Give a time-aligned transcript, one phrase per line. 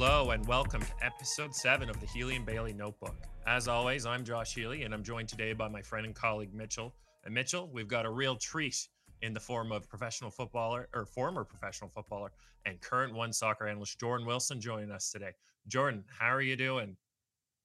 [0.00, 3.16] Hello and welcome to episode seven of the Healey and Bailey Notebook.
[3.48, 6.94] As always, I'm Josh Healey and I'm joined today by my friend and colleague Mitchell.
[7.24, 8.76] And Mitchell, we've got a real treat
[9.22, 12.30] in the form of professional footballer or former professional footballer
[12.64, 15.32] and current OneSoccer analyst Jordan Wilson joining us today.
[15.66, 16.96] Jordan, how are you doing?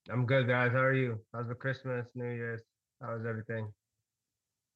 [0.09, 0.71] I'm good, guys.
[0.71, 1.19] How are you?
[1.35, 2.63] How's the Christmas, New Year's?
[2.99, 3.71] How's everything?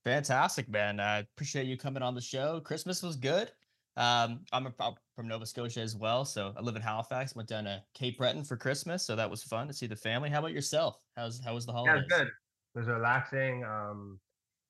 [0.06, 1.00] Fantastic, man.
[1.00, 2.60] I appreciate you coming on the show.
[2.60, 3.50] Christmas was good.
[3.96, 7.36] Um, I'm, a, I'm from Nova Scotia as well, so I live in Halifax.
[7.36, 10.30] Went down to Cape Breton for Christmas, so that was fun to see the family.
[10.30, 11.00] How about yourself?
[11.18, 12.04] How's how was the holidays?
[12.08, 12.28] Yeah, good.
[12.28, 13.66] It was relaxing.
[13.66, 14.20] Um,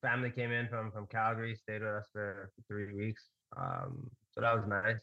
[0.02, 3.26] family came in from from Calgary, stayed with us for, three weeks.
[3.58, 5.02] Um, so that was nice.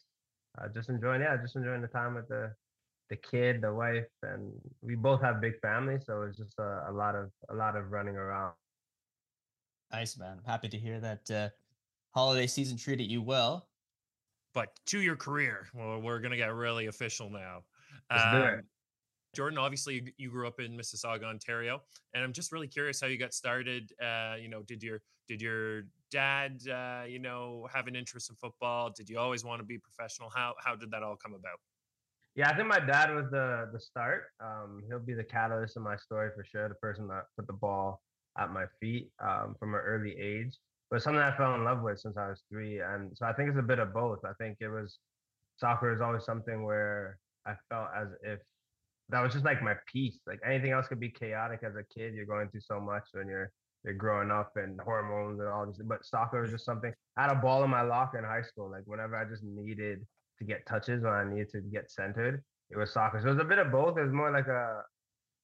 [0.59, 2.51] Uh, just enjoying, yeah, just enjoying the time with the
[3.11, 6.93] the kid, the wife, and we both have big families, so it's just a, a
[6.93, 8.55] lot of a lot of running around.
[9.93, 10.39] Nice, man.
[10.39, 11.49] I'm happy to hear that uh,
[12.15, 13.69] holiday season treated you well.
[14.55, 17.65] But to your career, well, we're gonna get really official now.
[18.11, 18.59] Let's do it.
[18.61, 18.69] Um,
[19.35, 21.83] Jordan, obviously you- you grew up in Mississauga, Ontario,
[22.15, 23.93] and I'm just really curious how you got started.
[24.01, 28.37] Uh, you know, did your did your dad, uh, you know, have an interest in
[28.37, 28.91] football?
[28.91, 30.31] Did you always want to be professional?
[30.31, 31.61] How how did that all come about?
[32.37, 34.31] Yeah, I think my dad was the the start.
[34.39, 36.69] Um, he'll be the catalyst in my story for sure.
[36.69, 38.03] The person that put the ball
[38.39, 40.57] at my feet um, from an early age,
[40.95, 42.79] but something I fell in love with since I was three.
[42.79, 44.21] And so I think it's a bit of both.
[44.25, 45.01] I think it was
[45.57, 48.39] soccer is always something where I felt as if
[49.09, 50.21] that was just like my peace.
[50.25, 52.15] Like anything else could be chaotic as a kid.
[52.15, 53.51] You're going through so much when you're
[53.83, 55.81] you're growing up and hormones and all this.
[55.85, 56.95] But soccer was just something.
[57.17, 58.71] I had a ball in my locker in high school.
[58.71, 60.07] Like whenever I just needed
[60.39, 63.19] to get touches when I needed to get centered, it was soccer.
[63.21, 63.99] So it was a bit of both.
[63.99, 64.83] It was more like a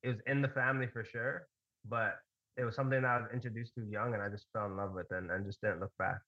[0.05, 1.49] it was in the family for sure,
[1.89, 2.19] but
[2.61, 4.93] it was something that I was introduced to young and I just fell in love
[4.93, 6.19] with and, and just didn't look back.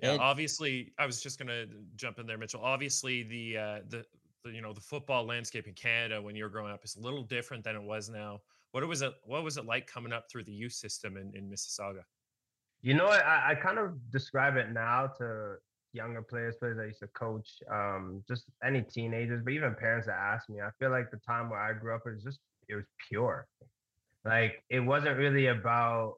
[0.00, 2.62] Yeah, And- obviously, I was just gonna jump in there, Mitchell.
[2.62, 4.04] Obviously, the uh, the,
[4.44, 7.00] the you know the football landscape in Canada when you were growing up is a
[7.00, 8.40] little different than it was now.
[8.72, 9.12] What was it?
[9.24, 12.02] What was it like coming up through the youth system in, in Mississauga?
[12.82, 13.08] You know?
[13.08, 15.56] I, I kind of describe it now to
[15.92, 20.16] younger players, players I used to coach, um, just any teenagers, but even parents that
[20.16, 20.60] ask me.
[20.60, 22.38] I feel like the time where I grew up is just
[22.68, 23.46] it was pure.
[24.24, 26.14] Like it wasn't really about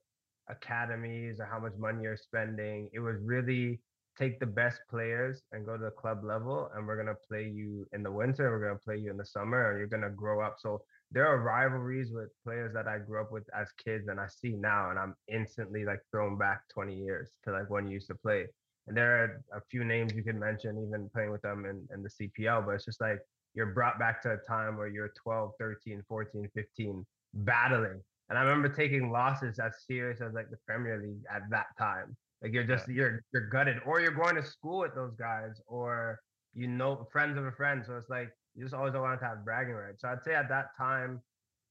[0.49, 2.89] academies or how much money you're spending.
[2.93, 3.81] It was really
[4.19, 7.87] take the best players and go to the club level, and we're gonna play you
[7.93, 8.51] in the winter.
[8.51, 10.57] We're gonna play you in the summer, and you're gonna grow up.
[10.59, 14.27] So there are rivalries with players that I grew up with as kids and I
[14.29, 18.09] see now, and I'm instantly like thrown back 20 years to like when you used
[18.09, 18.47] to play.
[18.87, 22.03] And there are a few names you can mention, even playing with them in, in
[22.03, 23.21] the CPL, but it's just like
[23.55, 28.01] you're brought back to a time where you're 12, 13, 14, 15, battling.
[28.29, 32.17] And I remember taking losses as serious as like the Premier League at that time.
[32.43, 36.19] Like you're just you're you're gutted, or you're going to school with those guys, or
[36.55, 37.85] you know friends of a friend.
[37.87, 40.03] So it's like you just always want to have bragging rights.
[40.03, 41.21] So I'd say at that time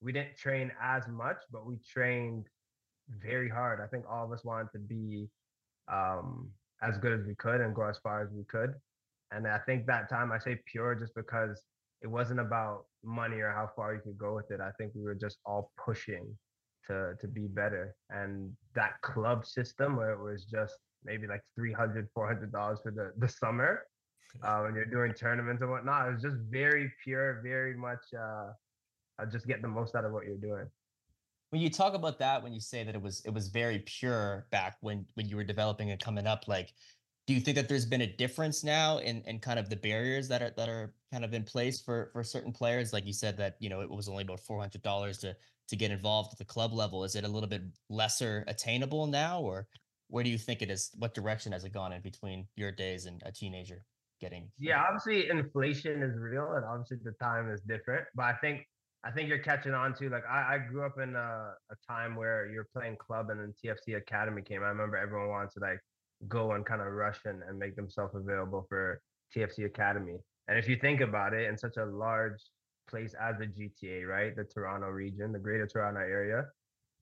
[0.02, 2.48] we didn't train as much, but we trained
[3.10, 3.82] very hard.
[3.82, 5.28] I think all of us wanted to be
[5.92, 6.50] um,
[6.82, 8.74] as good as we could and go as far as we could.
[9.32, 11.62] And I think that time I say pure just because
[12.02, 14.60] it wasn't about money or how far you could go with it.
[14.60, 16.26] I think we were just all pushing
[16.88, 17.96] to to be better.
[18.10, 23.12] And that club system where it was just maybe like 300 400 dollars for the
[23.18, 23.84] the summer
[24.44, 28.52] uh, when you're doing tournaments and whatnot it was just very pure very much uh,
[29.20, 30.68] uh just get the most out of what you're doing
[31.52, 34.46] When you talk about that, when you say that it was it was very pure
[34.52, 36.74] back when when you were developing and coming up, like,
[37.28, 40.28] do you think that there's been a difference now in in kind of the barriers
[40.28, 42.94] that are that are kind of in place for for certain players?
[42.94, 45.36] Like you said that you know it was only about four hundred dollars to
[45.70, 47.04] to get involved at the club level.
[47.04, 49.68] Is it a little bit lesser attainable now, or
[50.08, 50.92] where do you think it is?
[50.98, 53.84] What direction has it gone in between your days and a teenager
[54.20, 54.52] getting?
[54.60, 58.62] yeah obviously inflation is real and obviously the time is different but i think
[59.04, 62.16] i think you're catching on to like i, I grew up in a, a time
[62.16, 65.80] where you're playing club and then tfc academy came i remember everyone wanted to like
[66.28, 69.02] go and kind of rush and, and make themselves available for
[69.36, 70.18] tfc academy
[70.48, 72.42] and if you think about it in such a large
[72.90, 76.46] place as the gta right the toronto region the greater toronto area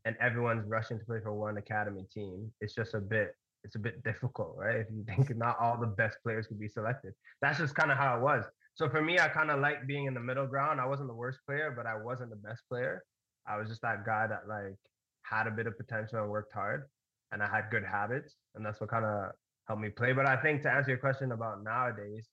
[0.06, 3.80] and everyone's rushing to play for one academy team it's just a bit it's a
[3.80, 4.78] bit difficult, right?
[4.78, 7.14] If you think not all the best players could be selected.
[7.42, 8.46] That's just kind of how it was.
[8.76, 10.80] So for me, I kind of like being in the middle ground.
[10.80, 13.04] I wasn't the worst player, but I wasn't the best player.
[13.48, 14.76] I was just that guy that like
[15.24, 16.86] had a bit of potential and worked hard
[17.32, 18.36] and I had good habits.
[18.56, 19.32] And that's what kind of
[19.68, 20.14] helped me play.
[20.14, 22.28] But I think to answer your question about nowadays,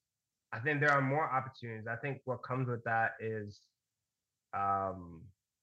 [0.52, 1.86] I think there are more opportunities.
[1.86, 3.60] I think what comes with that is
[4.56, 5.22] um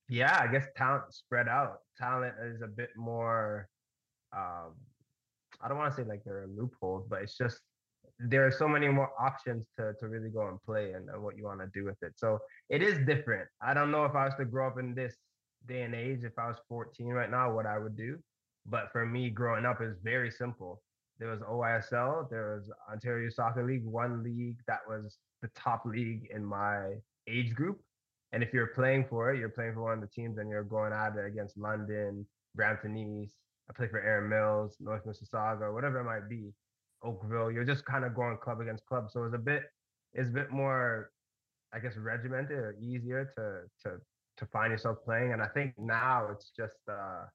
[0.09, 1.77] yeah, I guess talent spread out.
[1.97, 3.68] Talent is a bit more
[4.35, 4.74] um
[5.62, 7.59] I don't want to say like there are loopholes, but it's just
[8.19, 11.38] there are so many more options to to really go and play and, and what
[11.38, 12.13] you want to do with it.
[12.18, 12.39] So
[12.69, 13.47] it is different.
[13.62, 15.15] I don't know if I was to grow up in this
[15.68, 18.19] day and age, if I was 14 right now, what I would do.
[18.65, 20.81] But for me, growing up is very simple.
[21.19, 26.27] There was OISL, there was Ontario Soccer League, one league that was the top league
[26.33, 26.95] in my
[27.27, 27.80] age group.
[28.31, 30.63] And if you're playing for it, you're playing for one of the teams and you're
[30.63, 32.25] going at it against London,
[32.56, 33.38] Brampton East.
[33.69, 36.51] I play for Erin Mills, North Mississauga, whatever it might be,
[37.04, 37.51] Oakville.
[37.51, 39.12] You're just kind of going club against club.
[39.12, 39.63] So it's a bit,
[40.13, 41.12] it's a bit more,
[41.74, 43.98] I guess, regimented or easier to to
[44.38, 45.33] to find yourself playing.
[45.33, 47.25] And I think now it's just uh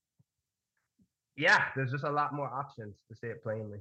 [1.38, 3.78] yeah, there's just a lot more options to say it plainly.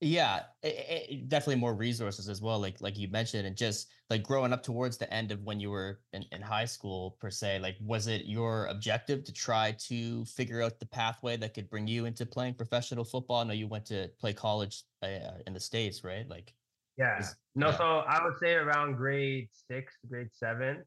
[0.00, 2.60] Yeah, it, it, definitely more resources as well.
[2.60, 5.70] Like like you mentioned, and just like growing up towards the end of when you
[5.70, 7.58] were in, in high school per se.
[7.58, 11.88] Like, was it your objective to try to figure out the pathway that could bring
[11.88, 13.40] you into playing professional football?
[13.40, 16.28] I know you went to play college uh, in the states, right?
[16.28, 16.54] Like,
[16.96, 17.20] yeah,
[17.56, 17.68] no.
[17.68, 17.78] Yeah.
[17.78, 20.84] So I would say around grade six, grade seven,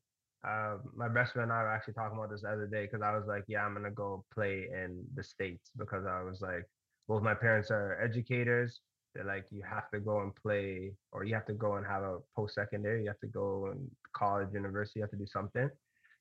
[0.47, 3.01] uh, my best friend and I were actually talking about this the other day because
[3.01, 6.65] I was like, yeah, I'm gonna go play in the states because I was like,
[7.07, 8.81] both my parents are educators.
[9.13, 12.03] They're like, you have to go and play, or you have to go and have
[12.03, 13.03] a post secondary.
[13.03, 14.99] You have to go and college, university.
[14.99, 15.69] You have to do something.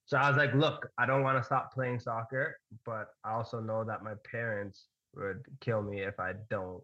[0.06, 3.60] So I was like, look, I don't want to stop playing soccer, but I also
[3.60, 6.82] know that my parents would kill me if I don't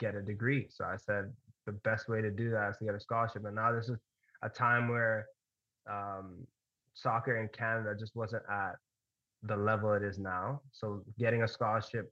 [0.00, 0.66] get a degree.
[0.70, 1.32] So I said
[1.66, 3.44] the best way to do that is to get a scholarship.
[3.44, 3.98] And now this is
[4.42, 5.26] a time where
[5.88, 6.46] um,
[6.94, 8.72] soccer in Canada just wasn't at
[9.42, 10.60] the level it is now.
[10.72, 12.10] So getting a scholarship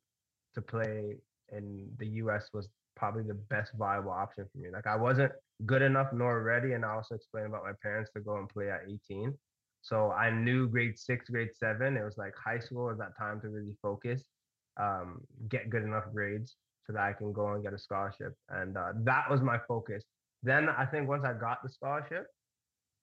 [0.54, 1.16] to play
[1.50, 4.70] in the US was probably the best viable option for me.
[4.70, 5.32] Like I wasn't
[5.64, 6.72] good enough nor ready.
[6.72, 9.36] And I also explained about my parents to go and play at 18.
[9.80, 13.40] So I knew grade six, grade seven, it was like high school was that time
[13.40, 14.22] to really focus,
[14.80, 16.56] um, get good enough grades
[16.86, 18.34] so that I can go and get a scholarship.
[18.48, 20.04] And uh, that was my focus.
[20.42, 22.26] Then I think once I got the scholarship,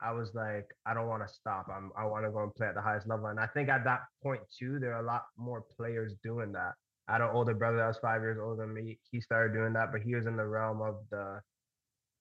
[0.01, 1.67] I was like, I don't want to stop.
[1.73, 3.27] I'm, I want to go and play at the highest level.
[3.27, 6.73] And I think at that point too, there are a lot more players doing that.
[7.07, 8.99] I had an older brother that was five years older than me.
[9.11, 11.41] He started doing that, but he was in the realm of the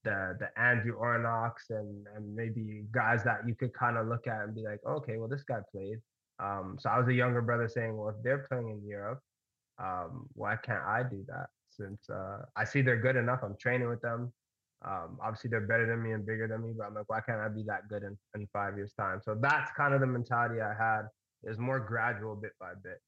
[0.04, 4.44] the the Andrew Ornochs and and maybe guys that you could kind of look at
[4.44, 5.98] and be like, okay, well this guy played.
[6.40, 9.20] Um, so I was a younger brother saying, well, if they're playing in Europe,
[9.78, 11.46] um, why can't I do that?
[11.70, 14.32] Since uh, I see they're good enough, I'm training with them.
[14.84, 17.40] Um, obviously, they're better than me and bigger than me, but I'm like, why can't
[17.40, 19.20] I be that good in, in five years' time?
[19.22, 21.08] So that's kind of the mentality I had.
[21.44, 23.00] Is more gradual, bit by bit.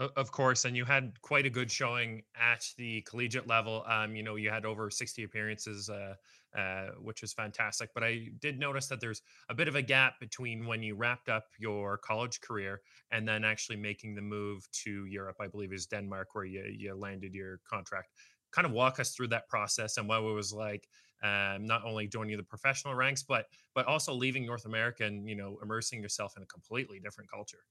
[0.00, 3.84] Of course, and you had quite a good showing at the collegiate level.
[3.86, 6.14] Um, you know, you had over 60 appearances, uh,
[6.58, 7.90] uh, which was fantastic.
[7.94, 11.28] But I did notice that there's a bit of a gap between when you wrapped
[11.28, 12.80] up your college career
[13.12, 15.36] and then actually making the move to Europe.
[15.40, 18.08] I believe is Denmark, where you you landed your contract
[18.54, 20.88] kind of walk us through that process and what it was like
[21.22, 25.34] um, not only joining the professional ranks but but also leaving north america and you
[25.34, 27.64] know immersing yourself in a completely different culture.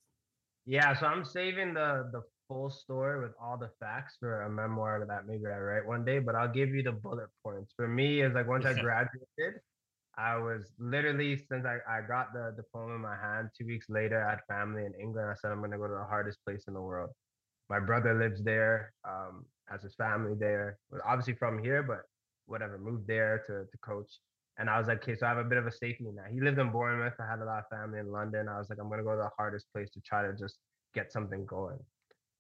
[0.65, 5.05] Yeah so i'm saving the the full story with all the facts for a memoir
[5.07, 7.73] that maybe i write one day but i'll give you the bullet points.
[7.75, 9.61] For me is like once i graduated
[10.17, 14.23] i was literally since I, I got the diploma in my hand two weeks later
[14.25, 15.29] i had family in england.
[15.29, 17.11] I said i'm going to go to the hardest place in the world
[17.69, 20.77] my brother lives there um, has his family there.
[20.91, 22.01] Was Obviously from here, but
[22.45, 24.19] whatever, moved there to to coach.
[24.59, 26.25] And I was like, okay, so I have a bit of a safety net.
[26.31, 27.13] He lived in Bournemouth.
[27.19, 28.47] I had a lot of family in London.
[28.47, 30.57] I was like, I'm gonna go to the hardest place to try to just
[30.93, 31.79] get something going.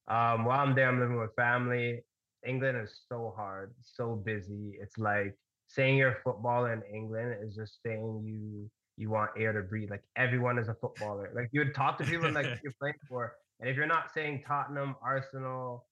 [0.07, 2.01] Um, while I'm there, I'm living with family.
[2.45, 4.73] England is so hard, so busy.
[4.79, 5.35] It's like
[5.67, 9.89] saying you're a footballer in England is just saying you you want air to breathe.
[9.89, 11.31] Like everyone is a footballer.
[11.33, 13.33] Like you would talk to people like you're playing for,
[13.63, 15.85] and if you're not saying Tottenham, Arsenal,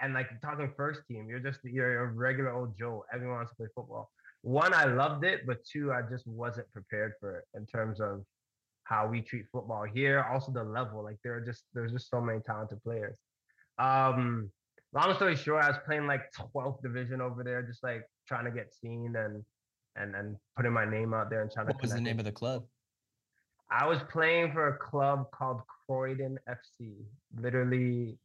[0.00, 3.04] and like talking first team, you're just you're a regular old Joe.
[3.12, 4.08] Everyone wants to play football.
[4.42, 8.22] One, I loved it, but two, I just wasn't prepared for it in terms of
[8.84, 10.24] how we treat football here.
[10.32, 11.02] Also, the level.
[11.02, 13.16] Like there are just there's just so many talented players.
[13.80, 14.52] Um,
[14.92, 16.22] long story short, I was playing like
[16.54, 19.42] 12th division over there, just like trying to get seen and
[19.96, 21.76] and and putting my name out there and trying what to.
[21.78, 22.62] What was the name of the club?
[23.70, 26.94] I was playing for a club called Croydon FC.
[27.38, 28.18] Literally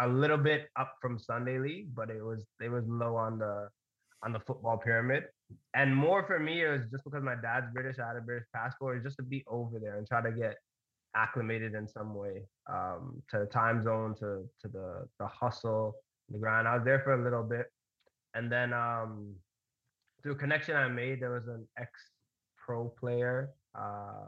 [0.00, 3.68] a little bit up from Sunday League, but it was it was low on the
[4.22, 5.24] on the football pyramid.
[5.74, 8.46] And more for me, it was just because my dad's British, I had a British
[8.54, 10.56] passport, just to be over there and try to get
[11.14, 15.94] acclimated in some way um, to the time zone, to to the the hustle,
[16.30, 16.68] the grind.
[16.68, 17.66] I was there for a little bit,
[18.34, 19.34] and then um,
[20.22, 21.90] through a connection I made, there was an ex
[22.56, 24.26] pro player uh,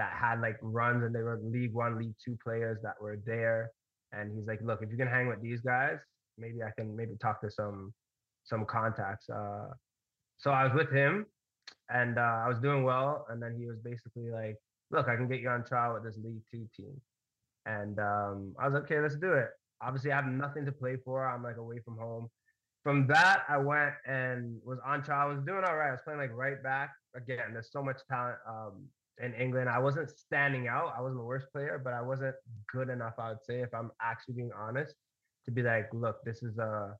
[0.00, 3.70] that had like runs, and they were League One, League Two players that were there
[4.12, 5.98] and he's like, look, if you can hang with these guys,
[6.38, 7.92] maybe I can maybe talk to some
[8.44, 9.28] some contacts.
[9.28, 9.68] Uh,
[10.38, 11.26] so I was with him,
[11.88, 13.26] and uh, I was doing well.
[13.28, 14.56] And then he was basically like,
[14.90, 17.00] "Look, I can get you on trial with this League Two team."
[17.66, 19.48] And um, I was like, "Okay, let's do it."
[19.82, 21.26] Obviously, I have nothing to play for.
[21.26, 22.28] I'm like away from home.
[22.82, 25.28] From that, I went and was on trial.
[25.28, 25.88] I was doing all right.
[25.88, 26.90] I was playing like right back.
[27.14, 28.84] Again, there's so much talent um,
[29.22, 29.68] in England.
[29.68, 30.94] I wasn't standing out.
[30.96, 32.34] I wasn't the worst player, but I wasn't
[32.72, 33.14] good enough.
[33.18, 34.94] I would say, if I'm actually being honest,
[35.46, 36.94] to be like, look, this is a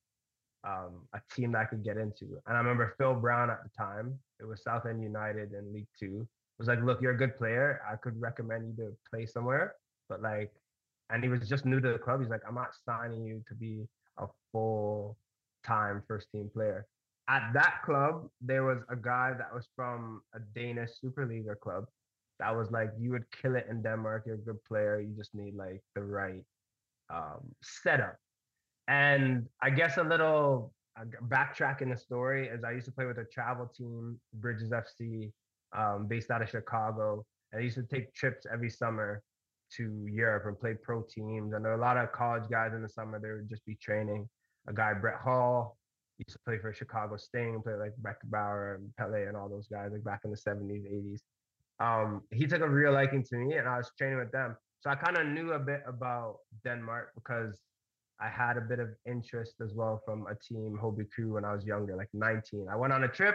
[0.63, 2.39] um, a team that I could get into.
[2.47, 4.19] And I remember Phil Brown at the time.
[4.41, 6.29] It was Southend United in League Two.
[6.59, 7.81] Was like, look, you're a good player.
[7.91, 9.77] I could recommend you to play somewhere,
[10.11, 10.53] but like,
[11.09, 12.21] and he was just new to the club.
[12.21, 13.87] He's like, I'm not signing you to be
[14.19, 15.17] a full
[15.65, 16.87] time first team player.
[17.29, 21.87] At that club, there was a guy that was from a Danish Superliga club
[22.41, 24.25] that was like, you would kill it in Denmark.
[24.27, 25.01] You're a good player.
[25.01, 26.45] You just need like the right
[27.13, 28.17] um, setup.
[28.89, 33.07] And I guess a little uh, backtrack in the story is I used to play
[33.07, 35.31] with a travel team, Bridges FC,
[35.77, 37.25] um, based out of Chicago.
[37.53, 39.23] And I used to take trips every summer
[39.77, 41.53] to Europe and play pro teams.
[41.53, 43.21] And there were a lot of college guys in the summer.
[43.21, 44.29] They would just be training.
[44.67, 45.77] A guy, Brett Hall,
[46.19, 49.91] used to play for Chicago Sting, play like Beckenbauer and Pele and all those guys,
[49.93, 51.21] like back in the 70s, 80s.
[51.81, 54.57] Um, he took a real liking to me and I was training with them.
[54.81, 57.59] So I kind of knew a bit about Denmark because
[58.21, 61.55] I had a bit of interest as well from a team, Hobie Crew, when I
[61.55, 62.67] was younger, like 19.
[62.71, 63.35] I went on a trip.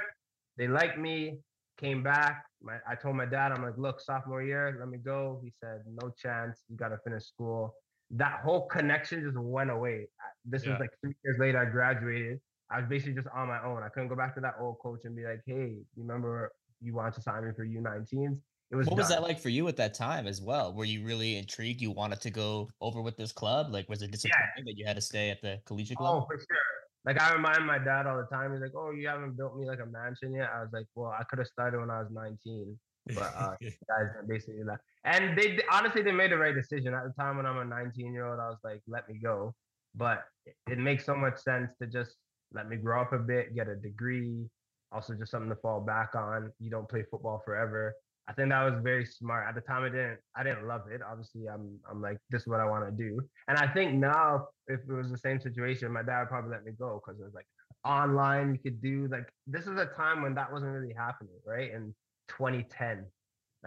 [0.57, 1.39] They liked me,
[1.77, 2.45] came back.
[2.61, 5.39] My, I told my dad, I'm like, look, sophomore year, let me go.
[5.43, 6.63] He said, no chance.
[6.69, 7.73] You got to finish school.
[8.11, 10.07] That whole connection just went away.
[10.45, 10.71] This yeah.
[10.71, 12.39] was like three years later, I graduated.
[12.69, 13.83] I was basically just on my own.
[13.83, 16.51] I couldn't go back to that old coach and be like, hey, you remember
[16.82, 18.41] you wanted to sign me for U19s?
[18.72, 20.74] It was what was that like for you at that time as well?
[20.74, 21.82] Were you really intrigued?
[21.82, 23.72] You wanted to go over with this club?
[23.72, 24.63] Like, was it disappointing yeah.
[24.65, 26.24] that you had to stay at the collegiate club?
[26.24, 26.58] Oh, for sure.
[27.05, 28.51] Like I remind my dad all the time.
[28.51, 31.12] He's like, "Oh, you haven't built me like a mansion yet." I was like, "Well,
[31.12, 32.79] I could have started when I was 19."
[33.13, 34.79] But uh, guys basically that.
[35.03, 38.12] And they honestly they made the right decision at the time when I'm a 19
[38.12, 38.39] year old.
[38.39, 39.53] I was like, "Let me go."
[39.94, 42.15] But it, it makes so much sense to just
[42.53, 44.50] let me grow up a bit, get a degree,
[44.95, 46.51] also just something to fall back on.
[46.59, 47.93] You don't play football forever.
[48.27, 49.47] I think that was very smart.
[49.47, 51.01] At the time, I didn't I didn't love it.
[51.07, 53.19] Obviously, I'm I'm like this is what I want to do.
[53.47, 56.65] And I think now, if it was the same situation, my dad would probably let
[56.65, 57.45] me go because it was like
[57.85, 61.71] online you could do like this is a time when that wasn't really happening, right?
[61.71, 61.93] In
[62.29, 63.05] 2010,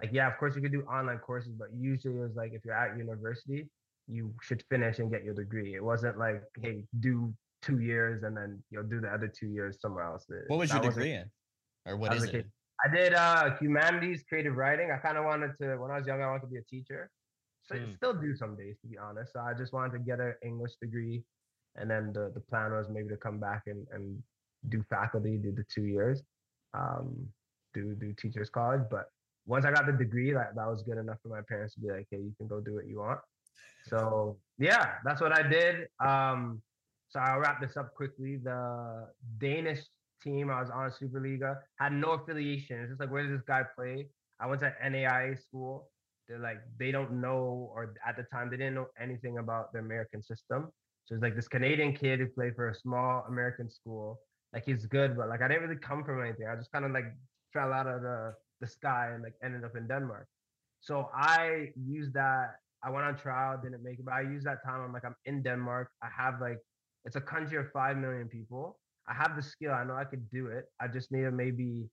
[0.01, 2.65] like yeah, of course you could do online courses, but usually it was like if
[2.65, 3.69] you're at university,
[4.09, 5.75] you should finish and get your degree.
[5.75, 7.33] It wasn't like hey, do
[7.63, 10.27] two years and then you'll do the other two years somewhere else.
[10.47, 11.31] What was that your degree in,
[11.87, 12.47] or what is it?
[12.85, 14.91] I did uh humanities, creative writing.
[14.93, 17.11] I kind of wanted to when I was young, I wanted to be a teacher.
[17.65, 17.97] So mm.
[17.97, 19.33] still do some days to be honest.
[19.33, 21.23] So I just wanted to get an English degree.
[21.77, 24.21] And then the, the plan was maybe to come back and, and
[24.69, 26.23] do faculty, do the two years,
[26.75, 27.15] um,
[27.75, 28.83] do do teachers college.
[28.91, 29.07] But
[29.47, 31.91] once I got the degree, that, that was good enough for my parents to be
[31.91, 33.21] like, hey, you can go do what you want.
[33.87, 35.89] So yeah, that's what I did.
[36.05, 36.63] Um,
[37.09, 38.37] so I'll wrap this up quickly.
[38.37, 39.81] The Danish
[40.23, 40.51] team.
[40.51, 41.57] I was on Superliga.
[41.79, 42.81] Had no affiliation.
[42.81, 44.09] It's just like where does this guy play?
[44.41, 45.91] I went to NAIA school.
[46.29, 49.79] They're like they don't know, or at the time they didn't know anything about the
[49.79, 50.71] American system.
[51.07, 54.21] So it's like this Canadian kid who played for a small American school.
[54.53, 56.47] Like he's good, but like I didn't really come from anything.
[56.47, 57.07] I just kind of like
[57.53, 60.27] fell out of the the sky and like ended up in Denmark.
[60.81, 62.57] So I used that.
[62.83, 64.81] I went on trial, didn't make it, but I used that time.
[64.81, 65.91] I'm like, I'm in Denmark.
[66.03, 66.59] I have like,
[67.09, 68.79] it's a country of five million people.
[69.09, 69.73] I have the skill.
[69.73, 70.67] I know I could do it.
[70.79, 71.89] I just need to maybe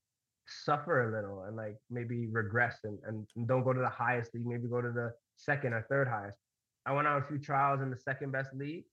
[0.46, 4.46] suffer a little and like maybe regress and, and don't go to the highest league,
[4.46, 6.38] maybe go to the second or third highest.
[6.86, 8.84] I went on a few trials in the second best league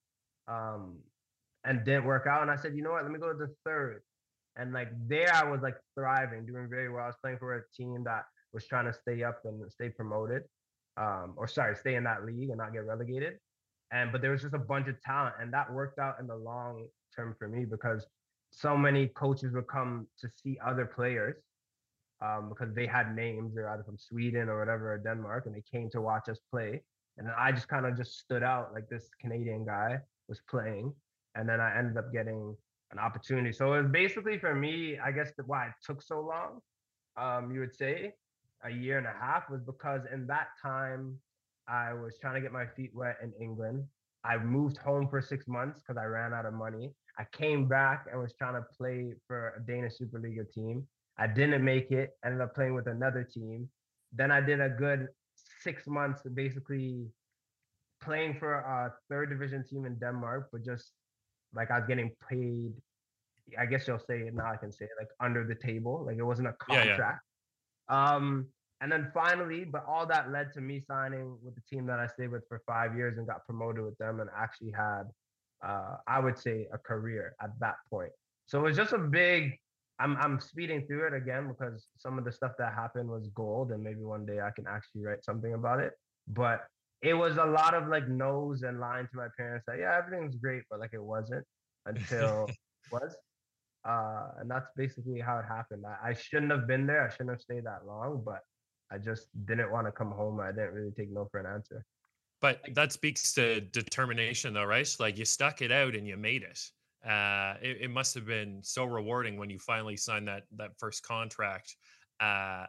[0.47, 0.99] um,
[1.65, 2.43] and didn't work out.
[2.43, 4.03] And I said, you know what, let me go to the third.
[4.55, 7.03] And like there I was like thriving, doing very well.
[7.03, 10.43] I was playing for a team that was trying to stay up and stay promoted.
[10.97, 13.39] Um, or sorry, stay in that league and not get relegated.
[13.93, 16.37] And but there was just a bunch of talent, and that worked out in the
[16.37, 18.07] long term for me because
[18.51, 21.37] so many coaches would come to see other players
[22.23, 23.55] um, because they had names.
[23.55, 26.83] They're either from Sweden or whatever, or Denmark, and they came to watch us play.
[27.19, 30.95] And then I just kind of just stood out like this Canadian guy was playing,
[31.35, 32.57] and then I ended up getting
[32.93, 33.53] an opportunity.
[33.53, 36.61] So it was basically for me, I guess why it took so long,
[37.17, 38.13] um, you would say,
[38.65, 41.19] a year and a half was because in that time
[41.69, 43.89] I was trying to get my feet wet in England.
[44.25, 46.95] I moved home for six months because I ran out of money.
[47.19, 50.89] I came back and was trying to play for a Danish Superliga team.
[51.19, 53.71] I didn't make it, ended up playing with another team.
[54.13, 57.09] Then I did a good six months basically
[58.01, 60.93] playing for a third division team in Denmark, but just
[61.53, 62.73] like I was getting paid
[63.59, 64.51] I guess you'll say it now.
[64.53, 67.23] I can say it like under the table, like it wasn't a Yeah, contract.
[67.91, 68.15] yeah.
[68.15, 72.01] Um, and then finally, but all that led to me signing with the team that
[72.01, 75.05] I stayed with for five years and got promoted with them, and actually had,
[75.65, 78.11] uh, I would say, a career at that point.
[78.47, 79.53] So it was just a big.
[80.01, 83.71] I'm I'm speeding through it again because some of the stuff that happened was gold,
[83.71, 85.93] and maybe one day I can actually write something about it.
[86.27, 86.63] But
[87.03, 90.35] it was a lot of like no's and lying to my parents that yeah everything's
[90.35, 91.45] great, but like it wasn't
[91.87, 92.57] until it
[92.91, 93.15] was.
[93.85, 95.85] Uh, and that's basically how it happened.
[95.87, 97.05] I, I shouldn't have been there.
[97.05, 98.41] I shouldn't have stayed that long, but
[98.93, 100.41] I just didn't want to come home.
[100.41, 101.85] I didn't really take no for an answer.
[102.41, 104.97] But that speaks to determination, though, right?
[104.99, 106.61] Like you stuck it out and you made it.
[107.09, 111.03] Uh, it, it must have been so rewarding when you finally signed that that first
[111.05, 111.77] contract
[112.21, 112.67] uh,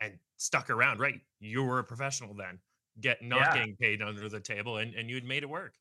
[0.00, 1.00] and stuck around.
[1.00, 2.58] Right, you were a professional then,
[3.00, 3.54] get not Yeah.
[3.54, 5.74] getting paid under the table, and and you'd made it work.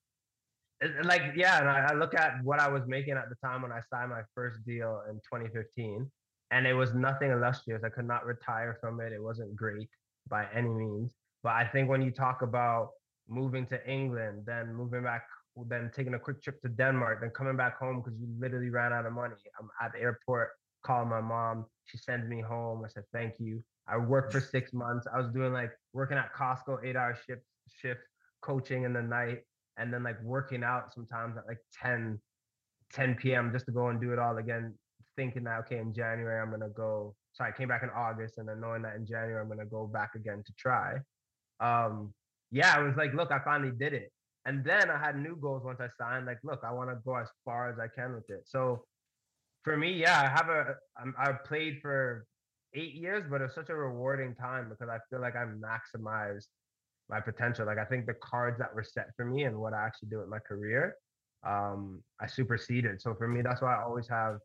[0.81, 3.61] It like yeah, and I, I look at what I was making at the time
[3.61, 6.11] when I signed my first deal in 2015,
[6.55, 7.83] and it was nothing illustrious.
[7.83, 9.12] I could not retire from it.
[9.12, 9.89] It wasn't great
[10.29, 11.12] by any means.
[11.43, 12.91] But I think when you talk about
[13.27, 15.24] moving to England, then moving back,
[15.67, 18.93] then taking a quick trip to Denmark, then coming back home because you literally ran
[18.93, 19.35] out of money.
[19.59, 21.65] I'm at the airport, calling my mom.
[21.83, 22.85] She sends me home.
[22.85, 23.62] I said thank you.
[23.85, 25.05] I worked for six months.
[25.13, 28.00] I was doing like working at Costco, eight hour shift shift,
[28.41, 29.39] coaching in the night
[29.77, 32.19] and then like working out sometimes at like 10
[32.93, 34.74] 10 p.m just to go and do it all again
[35.15, 38.48] thinking that okay in january i'm gonna go sorry i came back in august and
[38.48, 40.95] then knowing that in january i'm gonna go back again to try
[41.60, 42.13] um
[42.51, 44.12] yeah i was like look i finally did it
[44.45, 47.15] and then i had new goals once i signed like look i want to go
[47.15, 48.84] as far as i can with it so
[49.63, 50.75] for me yeah i have a
[51.17, 52.25] i played for
[52.74, 56.48] eight years but it's such a rewarding time because i feel like i maximized
[57.10, 57.65] my potential.
[57.65, 60.19] Like I think the cards that were set for me and what I actually do
[60.19, 60.95] with my career,
[61.45, 63.01] um, I superseded.
[63.01, 64.38] So for me, that's why I always have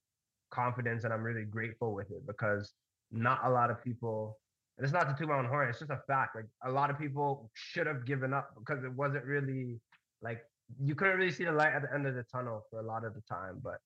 [0.51, 2.73] confidence and I'm really grateful with it because
[3.11, 4.39] not a lot of people.
[4.77, 5.69] And it's not to toot my own horn.
[5.69, 6.37] It's just a fact.
[6.37, 9.81] Like a lot of people should have given up because it wasn't really
[10.23, 10.41] like
[10.81, 13.05] you couldn't really see the light at the end of the tunnel for a lot
[13.05, 13.61] of the time.
[13.63, 13.79] But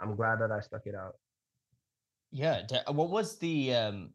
[0.00, 1.14] I'm glad that I stuck it out.
[2.30, 2.62] Yeah.
[2.88, 4.10] What was the um,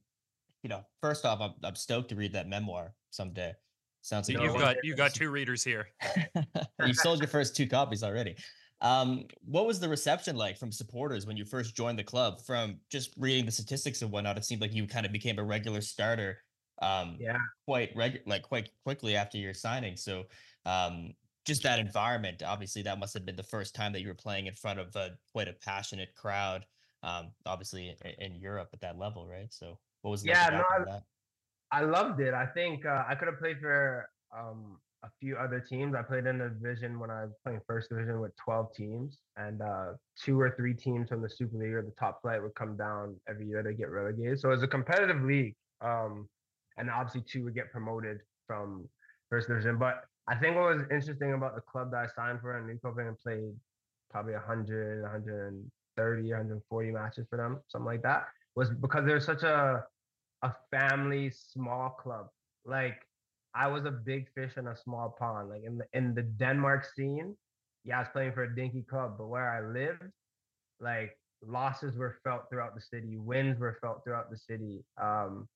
[0.63, 3.53] you know, first off, I'm I'm stoked to read that memoir someday.
[4.01, 5.87] Sounds like you've got day you got two readers here.
[6.85, 8.35] you sold your first two copies already.
[8.81, 12.41] Um, what was the reception like from supporters when you first joined the club?
[12.41, 15.43] From just reading the statistics and whatnot, it seemed like you kind of became a
[15.43, 16.43] regular starter.
[16.81, 17.39] Um, Yeah.
[17.65, 19.97] quite reg- like quite quickly after your signing.
[19.97, 20.25] So,
[20.65, 21.13] um,
[21.45, 22.43] just that environment.
[22.43, 24.95] Obviously, that must have been the first time that you were playing in front of
[24.95, 26.65] a quite a passionate crowd.
[27.03, 29.51] Um, obviously in, in Europe at that level, right?
[29.53, 31.03] So, what was Yeah, like no, that?
[31.71, 32.33] I loved it.
[32.33, 35.95] I think uh, I could have played for um, a few other teams.
[35.95, 39.61] I played in a division when I was playing first division with 12 teams, and
[39.61, 42.75] uh, two or three teams from the Super League or the top flight would come
[42.75, 44.39] down every year to get relegated.
[44.39, 46.27] So it was a competitive league, um,
[46.77, 48.87] and obviously two would get promoted from
[49.29, 49.77] first division.
[49.77, 53.07] But I think what was interesting about the club that I signed for in Nykøbing
[53.07, 53.53] and played
[54.09, 59.83] probably 100, 130, 140 matches for them, something like that, was because there's such a
[60.43, 62.27] a family small club.
[62.65, 62.97] Like
[63.57, 65.49] I was a big fish in a small pond.
[65.49, 67.35] Like in the in the Denmark scene,
[67.83, 70.11] yeah, I was playing for a dinky club, but where I lived,
[70.79, 74.83] like losses were felt throughout the city, wins were felt throughout the city.
[75.01, 75.47] Um,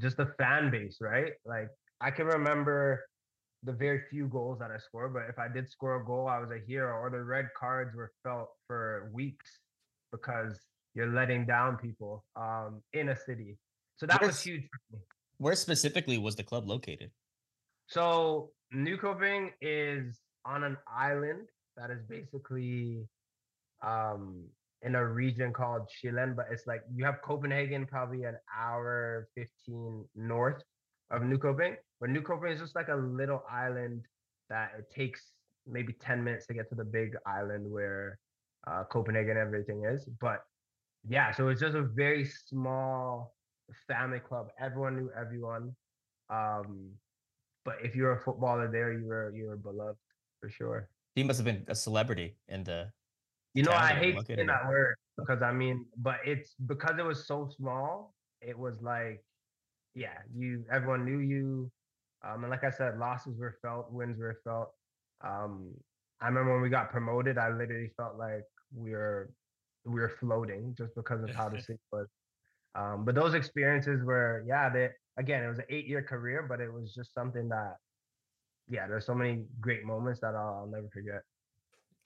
[0.00, 1.32] just the fan base, right?
[1.44, 1.68] Like
[2.00, 3.04] I can remember
[3.62, 6.38] the very few goals that I scored, but if I did score a goal, I
[6.38, 6.98] was a hero.
[6.98, 9.50] Or the red cards were felt for weeks
[10.10, 10.58] because
[10.94, 13.56] you're letting down people um, in a city.
[13.96, 15.02] So that was huge for me.
[15.38, 17.10] Where specifically was the club located?
[17.90, 23.04] So Nykøbing is on an island that is basically
[23.84, 24.44] um,
[24.82, 30.04] in a region called Chilen, but it's like you have Copenhagen probably an hour 15
[30.14, 30.62] north
[31.10, 34.04] of Nykøbing, but Nykøbing is just like a little island
[34.50, 35.32] that it takes
[35.66, 38.20] maybe 10 minutes to get to the big island where
[38.68, 40.04] uh, Copenhagen and everything is.
[40.20, 40.44] But
[41.08, 43.34] yeah, so it's just a very small
[43.88, 44.50] family club.
[44.60, 45.74] Everyone knew everyone.
[46.32, 46.90] Um,
[47.64, 49.98] but if you're a footballer there, you were you were beloved
[50.40, 50.88] for sure.
[51.14, 52.90] He must have been a celebrity in the
[53.54, 57.26] You know, I hate saying that word because I mean, but it's because it was
[57.26, 58.14] so small.
[58.40, 59.22] It was like,
[59.94, 61.70] yeah, you everyone knew you.
[62.26, 64.72] Um, and like I said, losses were felt, wins were felt.
[65.22, 65.72] Um,
[66.20, 68.44] I remember when we got promoted, I literally felt like
[68.74, 69.30] we were
[69.84, 72.06] we were floating just because of how the city was.
[72.74, 76.60] Um, but those experiences were, yeah, they again, it was an eight year career, but
[76.60, 77.76] it was just something that,
[78.68, 81.22] yeah, there's so many great moments that I'll, I'll never forget.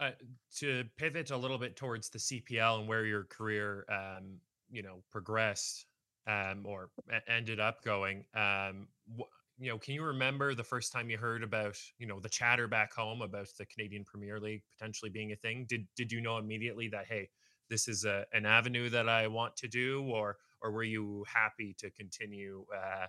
[0.00, 0.10] uh,
[0.56, 5.02] to pivot a little bit towards the CPL and where your career, um, you know,
[5.10, 5.86] progressed
[6.26, 6.90] um, or
[7.28, 8.24] ended up going.
[8.34, 12.18] Um, wh- you know, can you remember the first time you heard about, you know,
[12.18, 15.64] the chatter back home about the Canadian Premier League potentially being a thing?
[15.68, 17.28] Did did you know immediately that hey,
[17.70, 21.74] this is a, an avenue that I want to do, or or were you happy
[21.78, 23.06] to continue, uh,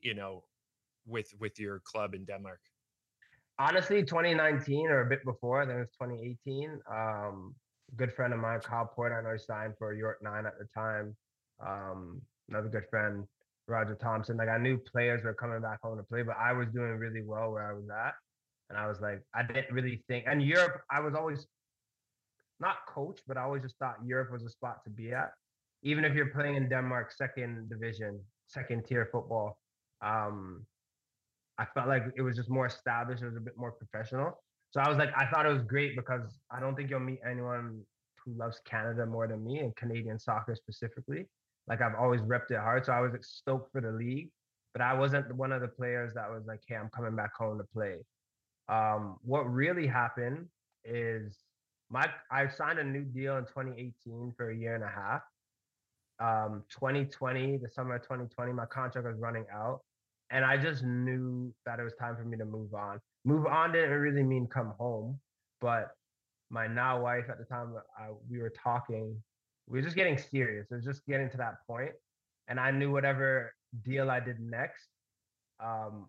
[0.00, 0.44] you know,
[1.06, 2.60] with with your club in Denmark?
[3.60, 6.80] honestly 2019 or a bit before, I think it was 2018.
[6.90, 7.54] Um,
[7.96, 10.66] good friend of mine, Kyle Porter, I know he signed for York Nine at the
[10.74, 11.14] time.
[11.64, 13.24] Um, another good friend,
[13.68, 14.38] Roger Thompson.
[14.38, 17.22] Like I knew players were coming back home to play, but I was doing really
[17.22, 18.14] well where I was at.
[18.70, 20.24] And I was like, I didn't really think.
[20.26, 21.46] And Europe, I was always
[22.60, 25.32] not coach, but I always just thought Europe was a spot to be at.
[25.82, 29.58] Even if you're playing in Denmark, second division, second tier football,
[30.02, 30.66] um,
[31.58, 33.22] I felt like it was just more established.
[33.22, 34.42] It was a bit more professional.
[34.70, 37.20] So I was like, I thought it was great because I don't think you'll meet
[37.28, 37.82] anyone
[38.24, 41.26] who loves Canada more than me and Canadian soccer specifically.
[41.66, 42.86] Like I've always repped it hard.
[42.86, 44.30] So I was stoked for the league,
[44.72, 47.58] but I wasn't one of the players that was like, hey, I'm coming back home
[47.58, 47.98] to play.
[48.68, 50.46] Um, what really happened
[50.84, 51.36] is
[51.90, 55.22] my I signed a new deal in 2018 for a year and a half.
[56.20, 59.80] Um, 2020, the summer of 2020, my contract was running out
[60.30, 63.00] and I just knew that it was time for me to move on.
[63.24, 65.18] Move on didn't really mean come home,
[65.60, 65.90] but
[66.50, 69.16] my now wife at the time uh, we were talking,
[69.68, 70.68] we were just getting serious.
[70.70, 71.92] It was just getting to that point,
[72.48, 73.52] and I knew whatever
[73.84, 74.88] deal I did next,
[75.62, 76.06] um,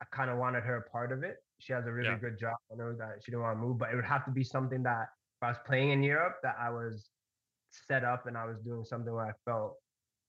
[0.00, 1.36] I kind of wanted her a part of it.
[1.58, 2.18] She has a really yeah.
[2.18, 2.54] good job.
[2.72, 4.82] I know that she didn't want to move, but it would have to be something
[4.84, 7.08] that if I was playing in Europe, that I was
[7.70, 9.76] set up and I was doing something where I felt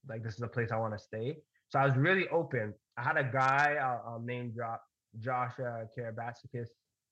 [0.08, 1.38] like this is a place I want to stay.
[1.69, 2.73] So I was really open.
[2.97, 4.82] I had a guy, I'll, I'll name drop,
[5.19, 6.67] Josh uh, Karabatskis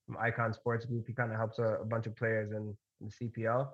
[0.06, 1.06] from Icon Sports Group.
[1.08, 3.70] He kind of helps a, a, bunch of players in, in the CPL.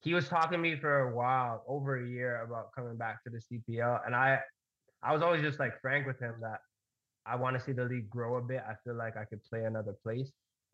[0.00, 3.30] He was talking to me for a while, over a year, about coming back to
[3.30, 4.40] the CPL, and I,
[5.02, 6.60] I was always just like frank with him that
[7.26, 8.62] I want to see the league grow a bit.
[8.68, 10.30] I feel like I could play another place,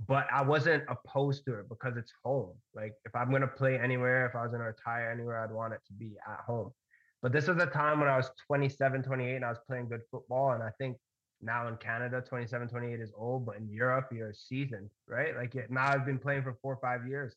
[0.06, 2.54] but I wasn't opposed to it because it's home.
[2.74, 5.80] Like if I'm gonna play anywhere, if I was gonna retire anywhere, I'd want it
[5.88, 6.72] to be at home.
[7.22, 10.00] But this was a time when I was 27, 28, and I was playing good
[10.10, 10.52] football.
[10.52, 10.96] And I think
[11.42, 15.36] now in Canada, 27, 28 is old, but in Europe, you're seasoned, right?
[15.36, 17.34] Like now I've been playing for four or five years.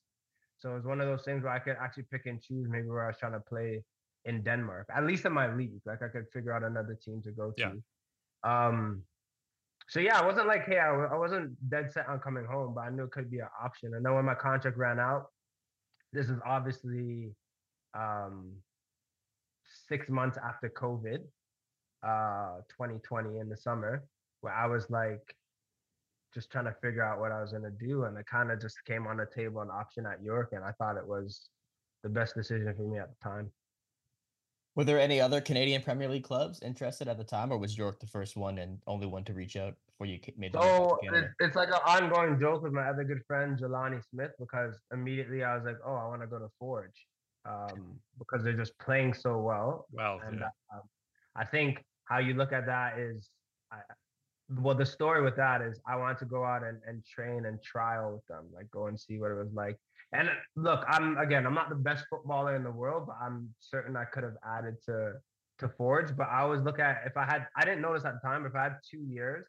[0.57, 2.87] So it was one of those things where I could actually pick and choose maybe
[2.87, 3.83] where I was trying to play
[4.23, 5.81] in Denmark, at least in my league.
[5.85, 7.81] Like I could figure out another team to go to.
[8.45, 8.67] Yeah.
[8.67, 9.03] Um,
[9.89, 12.81] so yeah, I wasn't like, hey, I, I wasn't dead set on coming home, but
[12.81, 13.93] I knew it could be an option.
[13.93, 15.27] And then when my contract ran out,
[16.11, 17.31] this is obviously
[17.97, 18.53] um,
[19.87, 21.19] six months after COVID,
[22.05, 24.03] uh, 2020 in the summer,
[24.41, 25.35] where I was like
[26.33, 28.03] just trying to figure out what I was to do.
[28.05, 30.49] And it kind of just came on the table an option at York.
[30.53, 31.49] And I thought it was
[32.03, 33.51] the best decision for me at the time.
[34.75, 37.99] Were there any other Canadian Premier League clubs interested at the time, or was York
[37.99, 41.27] the first one and only one to reach out before you made the So it's,
[41.39, 45.55] it's like an ongoing joke with my other good friend Jelani Smith because immediately I
[45.55, 47.05] was like, oh, I want to go to Forge
[47.45, 49.85] um, because they're just playing so well.
[49.91, 50.47] Well, and yeah.
[50.73, 50.81] uh,
[51.35, 53.29] I think how you look at that is,
[53.71, 53.77] I,
[54.59, 57.61] well, the story with that is I wanted to go out and, and train and
[57.61, 59.77] trial with them, like go and see what it was like.
[60.11, 63.53] And uh, look, I'm again, I'm not the best footballer in the world, but I'm
[63.59, 65.13] certain I could have added to
[65.59, 66.15] to Forge.
[66.15, 68.55] But I always look at if I had, I didn't notice at the time, if
[68.55, 69.45] I had two years,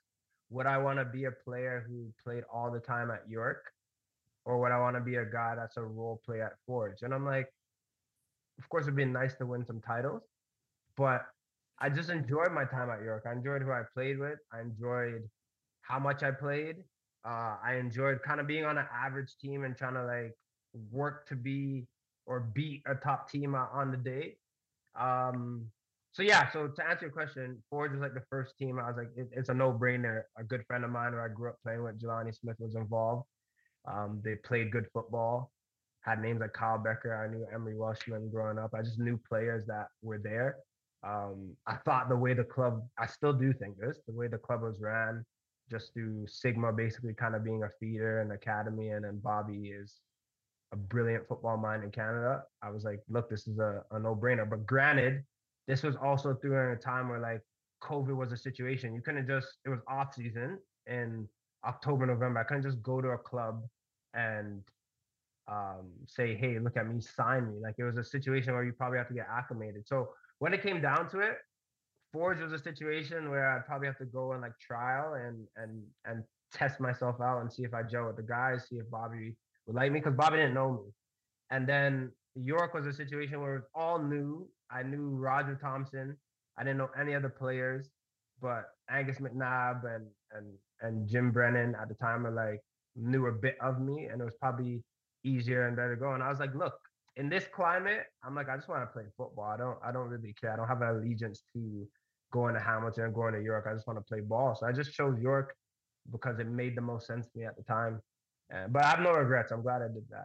[0.50, 3.64] would I want to be a player who played all the time at York,
[4.44, 7.02] or would I want to be a guy that's a role play at Forge?
[7.02, 7.48] And I'm like,
[8.58, 10.22] of course, it'd be nice to win some titles,
[10.96, 11.26] but
[11.80, 13.24] I just enjoyed my time at York.
[13.28, 14.38] I enjoyed who I played with.
[14.52, 15.28] I enjoyed
[15.82, 16.76] how much I played.
[17.24, 20.34] Uh, I enjoyed kind of being on an average team and trying to like
[20.90, 21.86] work to be
[22.26, 24.36] or beat a top team on the day.
[24.98, 25.66] Um,
[26.12, 28.78] so yeah, so to answer your question, Forge was like the first team.
[28.78, 30.22] I was like, it, it's a no-brainer.
[30.38, 33.24] A good friend of mine who I grew up playing with, Jelani Smith, was involved.
[33.86, 35.50] Um, they played good football
[36.04, 37.18] had names like Kyle Bekker.
[37.18, 38.74] I knew Emery Welshman growing up.
[38.74, 40.56] I just knew players that were there.
[41.06, 44.38] Um, I thought the way the club, I still do think this, the way the
[44.38, 45.24] club was ran,
[45.70, 50.00] just through Sigma basically kind of being a feeder and academy, and then Bobby is
[50.72, 52.42] a brilliant football mind in Canada.
[52.62, 54.48] I was like, look, this is a, a no brainer.
[54.48, 55.22] But granted,
[55.68, 57.42] this was also during a time where like
[57.82, 58.94] COVID was a situation.
[58.94, 61.28] You couldn't just, it was off season in
[61.66, 62.40] October, November.
[62.40, 63.62] I couldn't just go to a club
[64.14, 64.62] and
[65.48, 67.60] um, say, hey, look at me, sign me.
[67.62, 69.86] Like it was a situation where you probably have to get acclimated.
[69.86, 70.08] So
[70.44, 71.38] when it came down to it,
[72.12, 75.82] Forge was a situation where I'd probably have to go and like trial and and
[76.04, 79.34] and test myself out and see if I gel with the guys, see if Bobby
[79.66, 80.92] would like me because Bobby didn't know me.
[81.48, 84.46] And then York was a situation where it was all new.
[84.70, 86.14] I knew Roger Thompson.
[86.58, 87.88] I didn't know any other players,
[88.42, 90.46] but Angus McNabb and and
[90.82, 92.60] and Jim Brennan at the time were like
[92.96, 94.82] knew a bit of me, and it was probably
[95.24, 96.12] easier and better to go.
[96.12, 96.74] And I was like, look,
[97.16, 99.44] in this climate, I'm like, I just want to play football.
[99.44, 100.52] I don't I don't really care.
[100.52, 101.86] I don't have an allegiance to
[102.32, 103.66] going to Hamilton going to York.
[103.70, 104.56] I just want to play ball.
[104.58, 105.54] So I just chose York
[106.10, 108.00] because it made the most sense to me at the time.
[108.52, 109.52] Uh, but I have no regrets.
[109.52, 110.24] I'm glad I did that.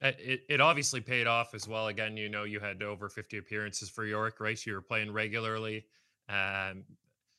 [0.00, 1.88] Uh, it, it obviously paid off as well.
[1.88, 4.64] Again, you know, you had over 50 appearances for York, right?
[4.66, 5.86] You were playing regularly.
[6.28, 6.84] Um,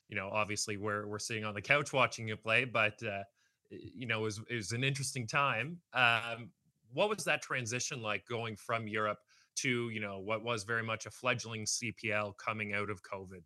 [0.09, 3.23] you know, obviously we're we're sitting on the couch watching you play, but uh,
[3.69, 5.77] you know, it was it was an interesting time.
[5.93, 6.49] Um,
[6.93, 9.19] what was that transition like going from Europe
[9.57, 13.45] to you know what was very much a fledgling CPL coming out of COVID?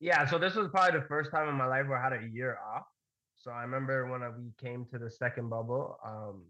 [0.00, 2.28] Yeah, so this was probably the first time in my life where I had a
[2.32, 2.84] year off.
[3.36, 5.98] So I remember when we came to the second bubble.
[6.04, 6.42] Um,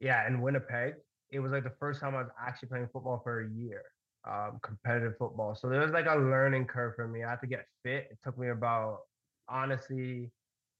[0.00, 0.94] yeah, in Winnipeg,
[1.30, 3.82] it was like the first time I was actually playing football for a year,
[4.28, 5.54] um, competitive football.
[5.54, 7.24] So there was like a learning curve for me.
[7.24, 8.08] I had to get fit.
[8.10, 9.00] It took me about,
[9.48, 10.30] honestly,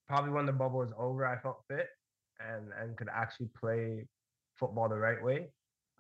[0.09, 1.89] probably when the bubble was over, I felt fit
[2.41, 4.07] and and could actually play
[4.59, 5.49] football the right way.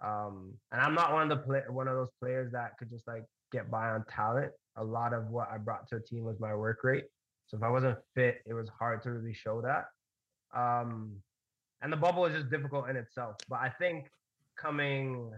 [0.05, 3.07] Um, and I'm not one of the play, one of those players that could just
[3.07, 4.53] like get by on talent.
[4.77, 7.05] A lot of what I brought to a team was my work rate.
[7.47, 9.87] So if I wasn't fit, it was hard to really show that.
[10.55, 11.17] Um,
[11.83, 13.37] and the bubble is just difficult in itself.
[13.49, 14.07] But I think
[14.57, 15.33] coming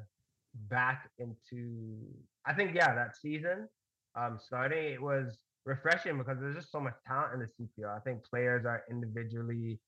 [0.69, 1.97] back into,
[2.45, 3.69] I think yeah, that season
[4.17, 7.97] um, starting it was refreshing because there's just so much talent in the CPL.
[7.97, 9.79] I think players are individually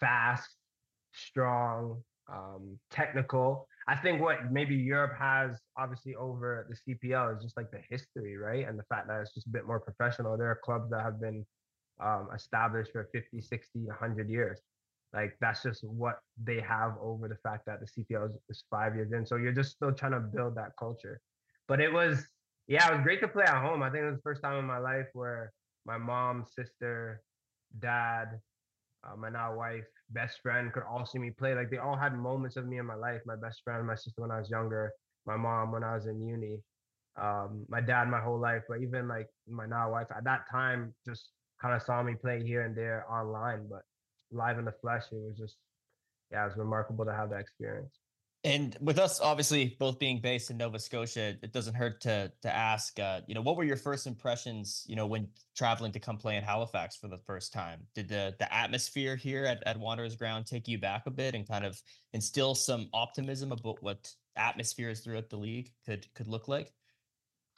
[0.00, 0.48] fast,
[1.12, 2.02] strong,
[2.32, 3.68] um, technical.
[3.86, 8.36] I think what maybe Europe has obviously over the CPL is just like the history,
[8.36, 8.66] right?
[8.66, 10.36] And the fact that it's just a bit more professional.
[10.36, 11.44] There are clubs that have been
[12.02, 14.60] um, established for 50, 60, 100 years.
[15.12, 18.96] Like that's just what they have over the fact that the CPL is, is five
[18.96, 19.24] years in.
[19.24, 21.20] So you're just still trying to build that culture.
[21.68, 22.26] But it was,
[22.66, 23.82] yeah, it was great to play at home.
[23.82, 25.52] I think it was the first time in my life where
[25.86, 27.22] my mom, sister,
[27.78, 28.40] dad,
[29.04, 31.54] uh, my now wife, best friend could all see me play.
[31.54, 33.20] Like they all had moments of me in my life.
[33.26, 34.92] My best friend, my sister when I was younger,
[35.26, 36.60] my mom when I was in uni,
[37.20, 38.62] um, my dad my whole life.
[38.68, 42.42] But even like my now wife at that time just kind of saw me play
[42.44, 43.66] here and there online.
[43.68, 43.82] But
[44.30, 45.56] live in the flesh, it was just
[46.32, 47.92] yeah, it was remarkable to have that experience.
[48.44, 52.54] And with us, obviously, both being based in Nova Scotia, it doesn't hurt to to
[52.54, 53.00] ask.
[53.00, 54.84] Uh, you know, what were your first impressions?
[54.86, 58.34] You know, when traveling to come play in Halifax for the first time, did the
[58.38, 61.80] the atmosphere here at at Wanderers Ground take you back a bit and kind of
[62.12, 66.70] instill some optimism about what atmospheres throughout the league could could look like?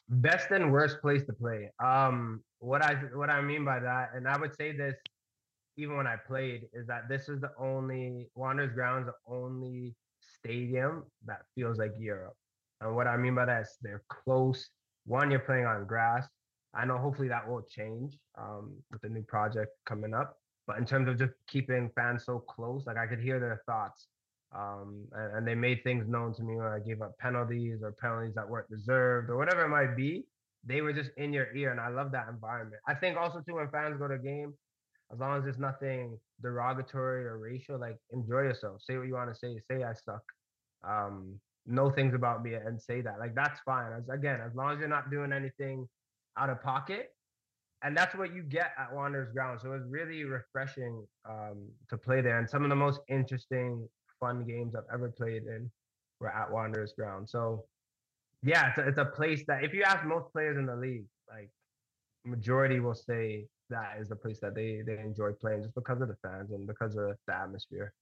[0.09, 1.69] Best and worst place to play.
[1.83, 4.95] Um, what I what I mean by that, and I would say this
[5.77, 9.97] even when I played, is that this is the only Wanderers Ground's the only
[10.39, 12.35] stadium that feels like Europe.
[12.81, 14.69] And what I mean by that is they're close.
[15.07, 16.27] One, you're playing on grass.
[16.75, 20.37] I know hopefully that will change um, with the new project coming up.
[20.67, 24.09] But in terms of just keeping fans so close, like I could hear their thoughts.
[24.55, 27.93] Um, and, and, they made things known to me when I gave up penalties or
[27.93, 30.25] penalties that weren't deserved or whatever it might be.
[30.65, 32.81] They were just in your ear, and I love that environment.
[32.87, 34.55] I think also too when fans go to a game,
[35.13, 38.83] as long as there's nothing derogatory or racial, like enjoy yourself.
[38.83, 39.59] Say what you want to say.
[39.71, 40.23] Say I suck.
[40.87, 43.19] Um, know things about me and say that.
[43.19, 43.93] Like that's fine.
[43.93, 45.89] As again, as long as you're not doing anything
[46.37, 47.13] out of pocket.
[47.83, 49.61] And that's what you get at Wanderers Ground.
[49.61, 52.39] So it was really refreshing um, to play there.
[52.39, 53.87] And some of the most interesting,
[54.19, 55.71] fun games I've ever played in
[56.19, 57.29] were at Wanderers Ground.
[57.29, 57.65] So
[58.43, 61.05] yeah, it's a, it's a place that if you ask most players in the league,
[61.29, 61.51] like
[62.25, 66.09] majority will say that is the place that they they enjoy playing just because of
[66.09, 67.93] the fans and because of the atmosphere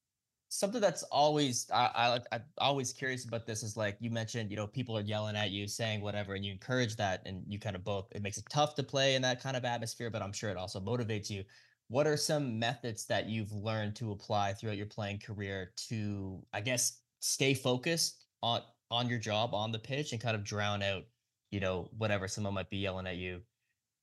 [0.55, 4.57] something that's always I, I I'm always curious about this is like you mentioned, you
[4.57, 7.77] know, people are yelling at you, saying whatever, and you encourage that, and you kind
[7.77, 8.07] of both.
[8.13, 10.57] It makes it tough to play in that kind of atmosphere, but I'm sure it
[10.57, 11.45] also motivates you.
[11.89, 16.61] What are some methods that you've learned to apply throughout your playing career to, I
[16.61, 21.03] guess, stay focused on on your job on the pitch and kind of drown out,
[21.51, 23.41] you know, whatever someone might be yelling at you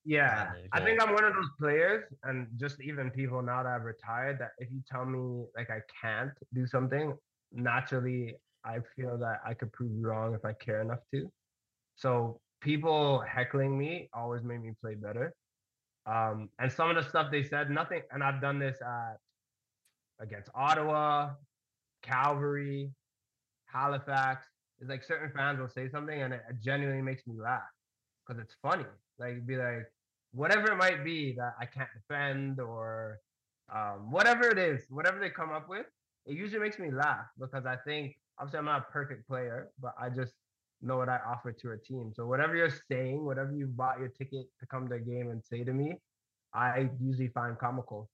[0.03, 3.83] yeah, I think I'm one of those players, and just even people now that I've
[3.83, 7.15] retired, that if you tell me like I can't do something,
[7.51, 11.31] naturally I feel that I could prove you wrong if I care enough to.
[11.95, 15.33] So people heckling me always made me play better.
[16.05, 19.17] Um, and some of the stuff they said, nothing, and I've done this at
[20.19, 21.31] against Ottawa,
[22.01, 22.91] Calgary,
[23.65, 24.47] Halifax.
[24.79, 27.61] It's like certain fans will say something, and it genuinely makes me laugh
[28.25, 28.85] because it's funny.
[29.21, 29.85] Like be like
[30.33, 33.19] whatever it might be that I can't defend or
[33.73, 35.85] um, whatever it is, whatever they come up with,
[36.25, 39.93] it usually makes me laugh because I think obviously I'm not a perfect player, but
[39.99, 40.33] I just
[40.81, 42.11] know what I offer to a team.
[42.15, 45.41] So whatever you're saying, whatever you bought your ticket to come to a game and
[45.43, 45.93] say to me,
[46.53, 48.09] I usually find comical.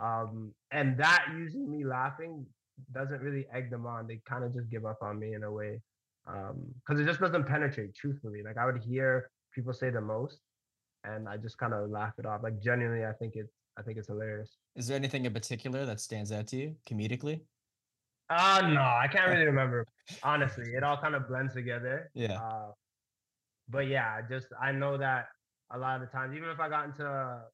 [0.00, 2.46] Um, and that usually me laughing
[2.94, 4.06] doesn't really egg them on.
[4.06, 5.80] They kind of just give up on me in a way.
[6.26, 8.42] Um, because it just doesn't penetrate truthfully.
[8.44, 10.38] Like I would hear people say the most
[11.04, 12.42] and I just kind of laugh it off.
[12.42, 14.56] Like genuinely, I think it's I think it's hilarious.
[14.76, 17.40] Is there anything in particular that stands out to you comedically?
[18.28, 19.86] Uh no, I can't really remember.
[20.22, 22.10] Honestly, it all kind of blends together.
[22.14, 22.40] Yeah.
[22.40, 22.72] Uh,
[23.68, 25.26] but yeah, just I know that
[25.72, 27.44] a lot of the times, even if I got into a,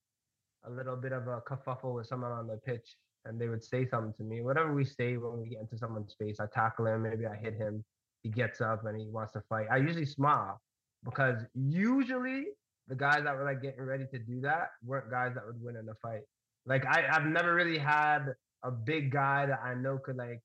[0.64, 3.86] a little bit of a kerfuffle with someone on the pitch, and they would say
[3.86, 7.02] something to me, whatever we say when we get into someone's space, I tackle him,
[7.02, 7.84] maybe I hit him,
[8.22, 9.66] he gets up and he wants to fight.
[9.70, 10.60] I usually smile
[11.04, 12.46] because usually
[12.88, 15.76] the guys that were like getting ready to do that weren't guys that would win
[15.76, 16.22] in a fight.
[16.66, 20.42] Like I, I've never really had a big guy that I know could like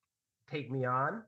[0.50, 1.22] take me on,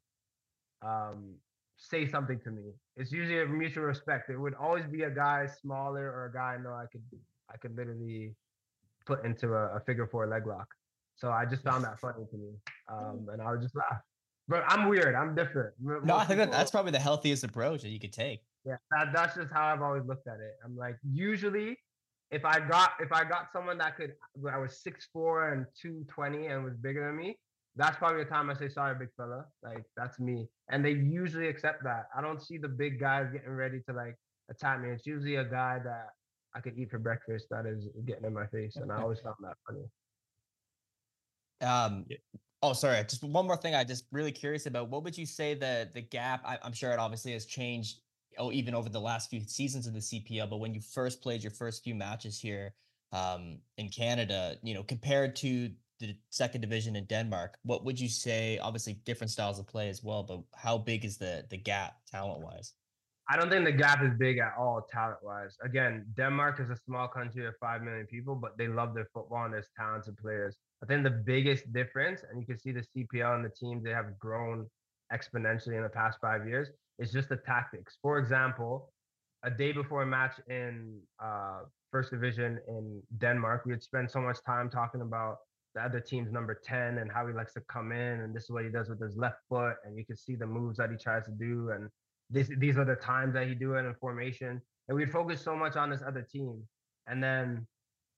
[0.83, 1.35] um,
[1.77, 2.73] say something to me.
[2.97, 4.31] It's usually a mutual respect.
[4.31, 7.03] It would always be a guy smaller or a guy I know I could
[7.53, 8.35] I could literally
[9.07, 10.69] put into a, a figure four leg lock.
[11.17, 12.51] So I just found that funny to me,
[12.91, 14.01] um, and I would just laugh.
[14.49, 15.15] But I'm weird.
[15.15, 15.75] I'm different.
[15.81, 18.41] Most no, I think that that's probably the healthiest approach that you could take.
[18.65, 20.55] Yeah, that, that's just how I've always looked at it.
[20.65, 21.77] I'm like, usually,
[22.31, 24.13] if I got if I got someone that could,
[24.51, 27.39] I was six four and two twenty and was bigger than me,
[27.77, 29.45] that's probably the time I say sorry, big fella.
[29.63, 32.07] Like that's me, and they usually accept that.
[32.17, 34.17] I don't see the big guys getting ready to like
[34.51, 34.91] attack me.
[34.91, 36.09] It's usually a guy that
[36.55, 39.37] I could eat for breakfast that is getting in my face, and I always found
[39.43, 39.85] that funny.
[41.61, 42.07] Um,
[42.65, 43.05] Oh, sorry.
[43.05, 43.75] Just one more thing.
[43.75, 44.89] I just really curious about.
[44.89, 46.41] What would you say the the gap?
[46.47, 47.99] I, am sure it obviously has changed.
[48.39, 50.49] Oh, even over the last few seasons of the CPL.
[50.49, 52.75] But when you first played your first few matches here
[53.13, 55.71] um, in Canada, you know, compared to
[56.01, 58.59] the second division in Denmark, what would you say?
[58.59, 60.23] Obviously, different styles of play as well.
[60.23, 62.75] But how big is the the gap talent wise?
[63.29, 65.57] I don't think the gap is big at all talent wise.
[65.65, 69.45] Again, Denmark is a small country of 5 million people, but they love their football
[69.45, 70.59] and there's talented players.
[70.83, 73.93] I think the biggest difference, and you can see the CPL and the teams, they
[73.93, 74.67] have grown
[75.11, 77.99] exponentially in the past five years, is just the tactics.
[78.03, 78.93] For example,
[79.43, 84.21] a day before a match in uh, first division in Denmark, we had spent so
[84.21, 85.39] much time talking about
[85.75, 88.51] the other team's number 10 and how he likes to come in and this is
[88.51, 90.97] what he does with his left foot and you can see the moves that he
[90.97, 91.91] tries to do and
[92.31, 95.57] this, these are the times that he do it in formation and we focus so
[95.57, 96.63] much on this other team
[97.09, 97.67] and then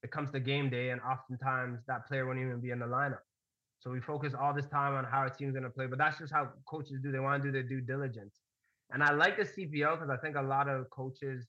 [0.03, 3.25] it comes to game day, and oftentimes that player won't even be in the lineup.
[3.81, 6.19] So we focus all this time on how our team's going to play, but that's
[6.19, 7.11] just how coaches do.
[7.12, 8.41] They want to do their due diligence.
[8.92, 11.46] And I like the CPL because I think a lot of coaches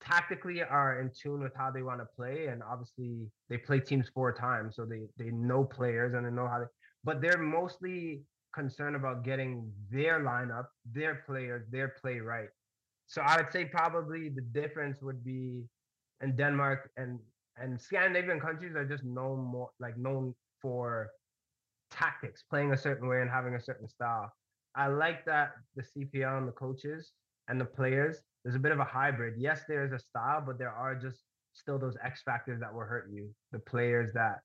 [0.00, 2.46] tactically are in tune with how they want to play.
[2.46, 4.76] And obviously they play teams four times.
[4.76, 6.66] So they, they know players and they know how they,
[7.04, 8.22] but they're mostly
[8.54, 12.48] concerned about getting their lineup, their players, their play right.
[13.06, 15.64] So I would say probably the difference would be
[16.22, 17.18] in Denmark and
[17.58, 21.10] and Scandinavian countries are just known more like known for
[21.90, 24.32] tactics, playing a certain way and having a certain style.
[24.74, 27.12] I like that the CPL and the coaches
[27.48, 29.34] and the players, there's a bit of a hybrid.
[29.36, 31.20] Yes, there is a style, but there are just
[31.52, 33.30] still those X factors that will hurt you.
[33.52, 34.40] The players that,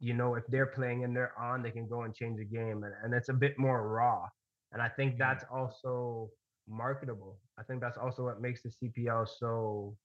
[0.00, 2.82] you know, if they're playing and they're on, they can go and change the game.
[2.84, 4.26] And, and it's a bit more raw.
[4.72, 6.30] And I think that's also
[6.68, 7.38] marketable.
[7.58, 9.96] I think that's also what makes the CPL so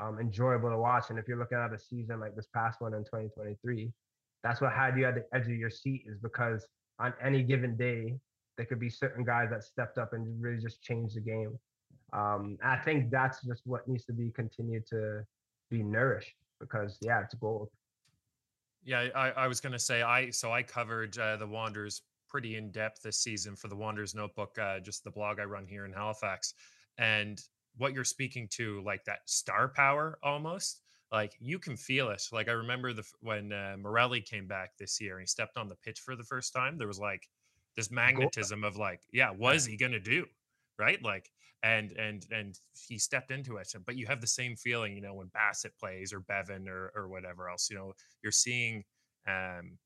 [0.00, 1.10] um, enjoyable to watch.
[1.10, 3.90] And if you're looking at a season like this past one in 2023,
[4.42, 6.66] that's what had you at the edge of your seat is because
[7.00, 8.14] on any given day,
[8.56, 11.58] there could be certain guys that stepped up and really just changed the game.
[12.12, 15.22] Um, I think that's just what needs to be continued to
[15.70, 17.68] be nourished because yeah, it's gold.
[18.84, 22.56] Yeah, I, I was going to say I so I covered uh, the Wanderers pretty
[22.56, 25.84] in depth this season for the Wanderers Notebook, uh, just the blog I run here
[25.84, 26.54] in Halifax,
[26.98, 27.40] and
[27.76, 30.80] what you're speaking to, like that star power almost.
[31.12, 32.22] Like you can feel it.
[32.32, 35.68] Like I remember the when uh, Morelli came back this year and he stepped on
[35.68, 36.78] the pitch for the first time.
[36.78, 37.28] There was like
[37.76, 40.26] this magnetism of like, yeah, what is he gonna do?
[40.78, 41.02] Right?
[41.02, 41.30] Like
[41.62, 42.58] and and and
[42.88, 43.72] he stepped into it.
[43.84, 47.08] But you have the same feeling, you know, when Bassett plays or Bevan or or
[47.08, 47.68] whatever else.
[47.70, 48.84] You know, you're seeing
[49.26, 49.78] um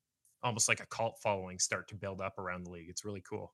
[0.43, 2.89] almost like a cult following start to build up around the league.
[2.89, 3.53] It's really cool.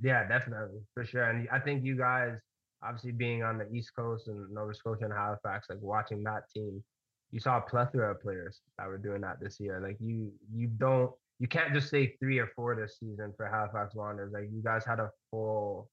[0.00, 1.24] Yeah, definitely for sure.
[1.24, 2.38] And I think you guys
[2.82, 6.82] obviously being on the East Coast and Nova Scotia and Halifax, like watching that team,
[7.30, 9.80] you saw a plethora of players that were doing that this year.
[9.82, 13.94] Like you, you don't, you can't just say three or four this season for Halifax
[13.94, 14.32] Wanderers.
[14.32, 15.88] Like you guys had a full,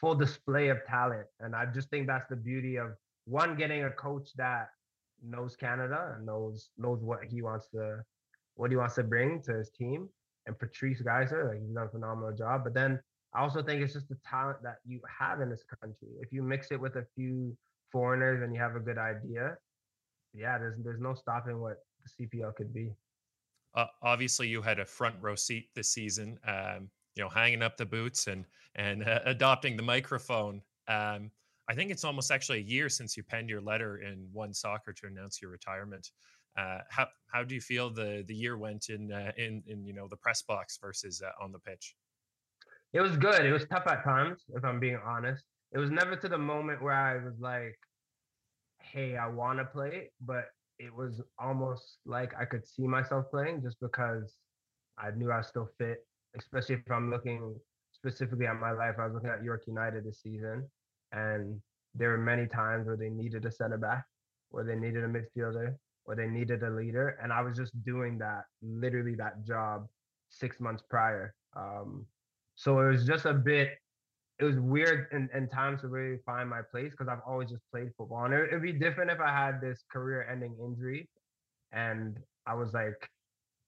[0.00, 2.88] full display of talent, and I just think that's the beauty of
[3.26, 4.68] one getting a coach that
[5.22, 8.02] knows Canada and knows knows what he wants to,
[8.54, 10.08] what he wants to bring to his team,
[10.46, 12.64] and Patrice Gheisar, like he's done a phenomenal job.
[12.64, 13.00] But then
[13.34, 16.08] I also think it's just the talent that you have in this country.
[16.20, 17.56] If you mix it with a few
[17.92, 19.56] foreigners and you have a good idea,
[20.34, 22.92] yeah, there's there's no stopping what the CPL could be.
[23.76, 26.38] Uh, obviously, you had a front row seat this season.
[26.46, 30.62] Um, you know, hanging up the boots and and uh, adopting the microphone.
[30.88, 31.30] Um,
[31.68, 35.06] I think it's almost actually a year since you penned your letter in OneSoccer to
[35.06, 36.10] announce your retirement.
[36.56, 39.92] Uh, how how do you feel the the year went in uh, in in you
[39.92, 41.94] know the press box versus uh, on the pitch?
[42.92, 43.44] It was good.
[43.44, 45.44] It was tough at times, if I'm being honest.
[45.72, 47.76] It was never to the moment where I was like,
[48.80, 50.46] "Hey, I want to play," but
[50.78, 54.36] it was almost like I could see myself playing just because
[54.98, 56.06] I knew I was still fit.
[56.38, 57.54] Especially if I'm looking
[57.92, 60.68] specifically at my life, I was looking at York United this season,
[61.12, 61.60] and
[61.94, 64.04] there were many times where they needed a center back,
[64.50, 67.18] where they needed a midfielder, or they needed a leader.
[67.22, 69.86] And I was just doing that, literally that job
[70.28, 71.34] six months prior.
[71.56, 72.04] Um,
[72.54, 73.78] so it was just a bit,
[74.38, 77.62] it was weird in, in times to really find my place because I've always just
[77.72, 78.24] played football.
[78.26, 81.08] And it, would be different if I had this career ending injury
[81.72, 83.08] and I was like,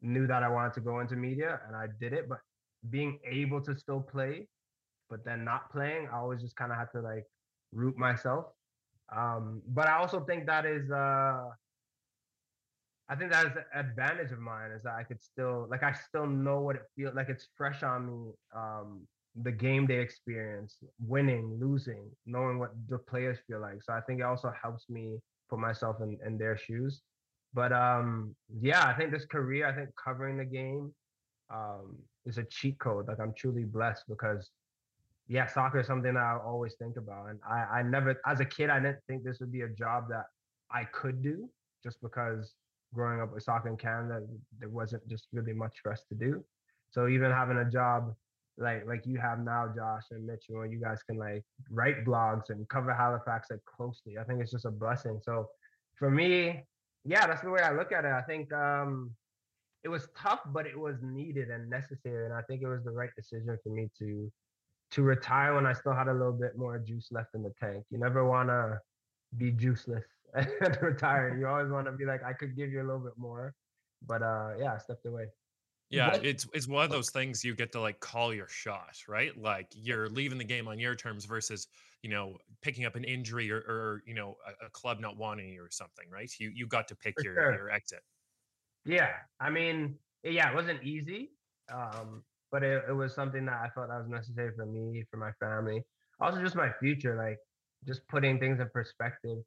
[0.02, 2.28] knew that I wanted to go into media and I did it.
[2.28, 2.38] But
[2.90, 4.46] being able to still play,
[5.08, 7.24] but then not playing, I always just kind of had to like
[7.72, 8.46] root myself.
[9.14, 11.44] Um, but I also think that is uh
[13.10, 15.92] I think that is the advantage of mine is that I could still like I
[15.92, 18.32] still know what it feels like it's fresh on me.
[18.54, 19.06] Um,
[19.42, 23.82] the game day experience, winning, losing, knowing what the players feel like.
[23.82, 25.18] So I think it also helps me
[25.48, 27.02] put myself in, in their shoes.
[27.54, 30.92] But um, yeah, I think this career, I think covering the game
[31.52, 33.08] um, is a cheat code.
[33.08, 34.50] Like I'm truly blessed because
[35.28, 37.28] yeah, soccer is something I always think about.
[37.28, 40.04] And I, I never, as a kid, I didn't think this would be a job
[40.08, 40.24] that
[40.70, 41.48] I could do
[41.82, 42.54] just because
[42.94, 44.22] growing up with soccer in Canada,
[44.58, 46.42] there wasn't just really much for us to do.
[46.90, 48.14] So even having a job
[48.58, 52.50] like like you have now, Josh and Mitchell, where you guys can like write blogs
[52.50, 54.18] and cover Halifax like closely.
[54.18, 55.20] I think it's just a blessing.
[55.22, 55.48] So
[55.96, 56.64] for me,
[57.04, 58.12] yeah, that's the way I look at it.
[58.12, 59.10] I think um
[59.84, 62.24] it was tough, but it was needed and necessary.
[62.26, 64.30] And I think it was the right decision for me to
[64.90, 67.84] to retire when I still had a little bit more juice left in the tank.
[67.90, 68.80] You never wanna
[69.36, 70.02] be juiceless
[70.34, 71.36] and retire.
[71.38, 73.54] You always want to be like, I could give you a little bit more,
[74.06, 75.26] but uh, yeah, I stepped away.
[75.90, 76.24] Yeah, what?
[76.24, 79.36] it's it's one of those things you get to like call your shot, right?
[79.40, 81.68] Like you're leaving the game on your terms versus
[82.02, 85.48] you know picking up an injury or, or you know a, a, club not wanting
[85.48, 86.30] you or something, right?
[86.38, 87.54] You you got to pick your sure.
[87.54, 88.00] your exit.
[88.84, 91.30] Yeah, I mean, yeah, it wasn't easy,
[91.72, 92.22] um,
[92.52, 95.32] but it, it was something that I felt that was necessary for me, for my
[95.40, 95.82] family,
[96.20, 97.38] also just my future, like
[97.86, 99.38] just putting things in perspective.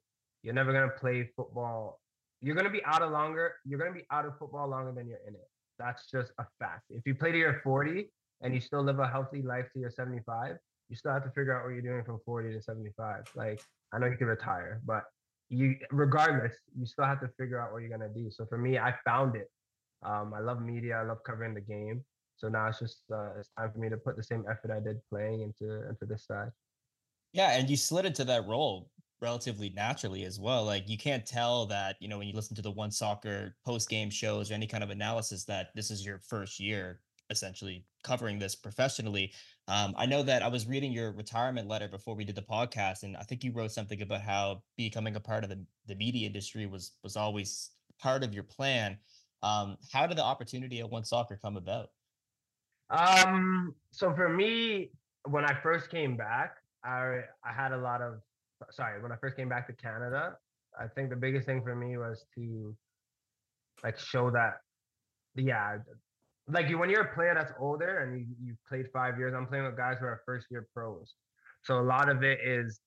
[0.42, 2.00] You're never gonna play football.
[2.40, 3.54] You're gonna be out of longer.
[3.64, 5.48] You're gonna be out of football longer than you're in it.
[5.84, 6.84] That's just a fact.
[6.90, 8.06] If you play to your 40
[8.42, 10.56] and you still live a healthy life to your 75,
[10.88, 13.24] you still have to figure out what you're doing from 40 to 75.
[13.34, 13.60] Like
[13.92, 15.04] I know you can retire, but
[15.48, 18.30] you regardless, you still have to figure out what you're gonna do.
[18.30, 19.50] So for me, I found it.
[20.04, 20.96] Um, I love media.
[20.96, 22.04] I love covering the game.
[22.36, 24.80] So now it's just uh, it's time for me to put the same effort I
[24.80, 26.50] did playing into into this side.
[27.32, 28.88] Yeah, and you slid into that role
[29.22, 30.64] relatively naturally as well.
[30.64, 34.10] Like you can't tell that, you know, when you listen to the OneSoccer post game
[34.10, 37.00] shows or any kind of analysis that this is your first year
[37.30, 39.32] essentially covering this professionally.
[39.68, 43.04] Um, I know that I was reading your retirement letter before we did the podcast,
[43.04, 46.26] and I think you wrote something about how becoming a part of the, the media
[46.26, 47.70] industry was was always
[48.00, 48.98] part of your plan.
[49.42, 51.90] Um, how did the opportunity at OneSoccer come about?
[52.90, 54.90] Um, so for me,
[55.24, 58.20] when I first came back, I I had a lot of
[58.70, 60.36] sorry, when I first came back to Canada,
[60.78, 62.76] I think the biggest thing for me was to
[63.82, 64.54] like show that,
[65.34, 65.78] yeah,
[66.48, 69.46] like you, when you're a player that's older and you, you've played five years, I'm
[69.46, 71.14] playing with guys who are first year pros.
[71.62, 72.80] So a lot of it is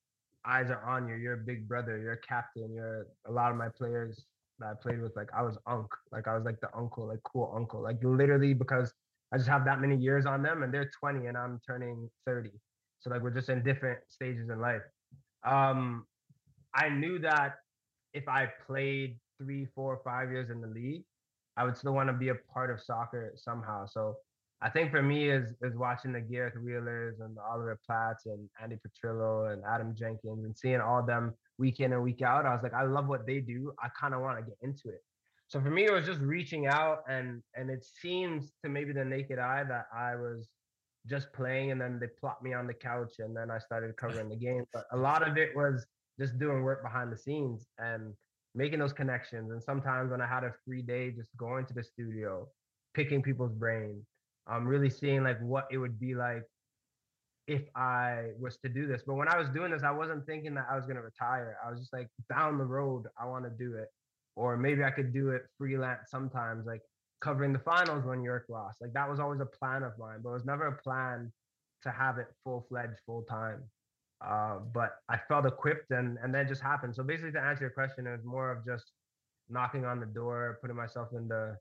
[0.46, 1.16] eyes are on you.
[1.16, 1.98] You're a big brother.
[1.98, 2.74] You're a captain.
[2.74, 4.26] You're a lot of my players
[4.60, 5.16] that I played with.
[5.16, 5.88] Like I was unk.
[6.12, 7.82] Like I was like the uncle, like cool uncle.
[7.82, 8.94] Like literally because
[9.34, 12.52] I just have that many years on them, and they're 20 and I'm turning 30.
[13.00, 14.82] So like we're just in different stages in life
[15.46, 16.06] um,
[16.74, 17.56] I knew that
[18.14, 21.04] if I played three, four, five years in the league,
[21.58, 23.86] I would still want to be a part of soccer somehow.
[23.86, 24.18] So
[24.62, 28.50] I think for me is is watching the Gareth Wheelers and the Oliver Platts and
[28.62, 32.46] Andi Petrillo and Adam Jenkins and seeing all them week in and week out.
[32.46, 33.74] I was like, I love what they do.
[33.82, 35.04] I kind of want to get into it.
[35.48, 39.06] So for me, it was just reaching out and and it seems to maybe the
[39.06, 40.48] naked eye that I was
[41.08, 44.30] just playing and then they plopped me on the couch and then I started covering
[44.30, 44.66] the game.
[44.74, 45.86] But a lot of it was
[46.20, 48.14] just doing work behind the scenes and
[48.56, 49.52] making those connections.
[49.52, 52.48] And sometimes when I had a free day, just going to the studio,
[52.94, 54.06] picking people's brain,
[54.48, 56.44] um, really seeing like what it would be like
[57.48, 59.04] if I was to do this.
[59.06, 61.58] But when I was doing this, I wasn't thinking that I was going to retire.
[61.66, 63.90] I was just like down the road, I want to do it.
[64.36, 66.82] Or maybe I could do it freelance sometimes, like
[67.22, 68.82] covering the finals when York lost.
[68.82, 71.32] Like that was always a plan of mine, but it was never a plan
[71.84, 73.64] to have it full fledged, full time.
[74.26, 76.96] Uh, but I felt equipped and and then just happened.
[76.96, 78.92] So basically, to answer your question, it was more of just
[79.50, 81.58] knocking on the door, putting myself in the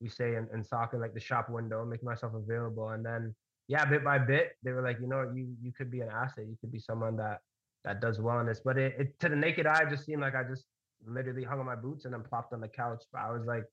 [0.00, 3.34] we say in, in soccer like the shop window, making myself available, and then
[3.68, 6.44] yeah, bit by bit, they were like, you know, you you could be an asset.
[6.46, 7.40] You could be someone that
[7.84, 8.60] that does well in this.
[8.64, 10.66] But it, it to the naked eye, just seemed like I just
[11.06, 13.02] literally hung on my boots and then plopped on the couch.
[13.12, 13.64] But I was like,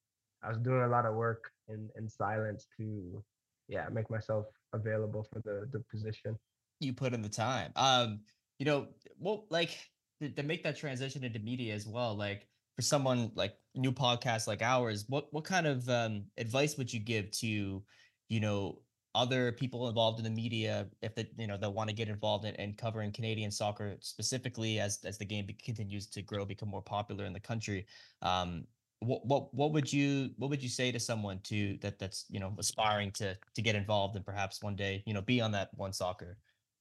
[0.44, 3.24] I was doing a lot of work in in silence to,
[3.68, 6.38] yeah, make myself available for the the position.
[6.80, 7.72] You put in the time.
[7.76, 8.22] Um,
[8.60, 8.88] you know,
[9.20, 9.78] well, like
[10.22, 14.48] to, to make that transition into media as well, like for someone like new podcast
[14.48, 17.84] like ours, what what kind of um, advice would you give to,
[18.30, 18.80] you know,
[19.14, 22.46] other people involved in the media if they you know they want to get involved
[22.46, 26.70] in, in covering Canadian soccer specifically as as the game be, continues to grow become
[26.70, 27.86] more popular in the country
[28.22, 28.66] um
[29.02, 32.39] what what what would you what would you say to someone to that that's you
[32.39, 35.76] know aspiring to to get involved and perhaps one day you know be on that
[35.78, 36.36] OneSoccer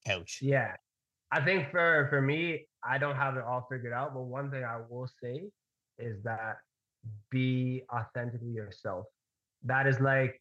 [0.07, 0.73] couch yeah
[1.31, 4.64] i think for for me i don't have it all figured out but one thing
[4.64, 5.43] i will say
[5.99, 6.57] is that
[7.31, 9.07] be authentically yourself
[9.64, 10.41] that is like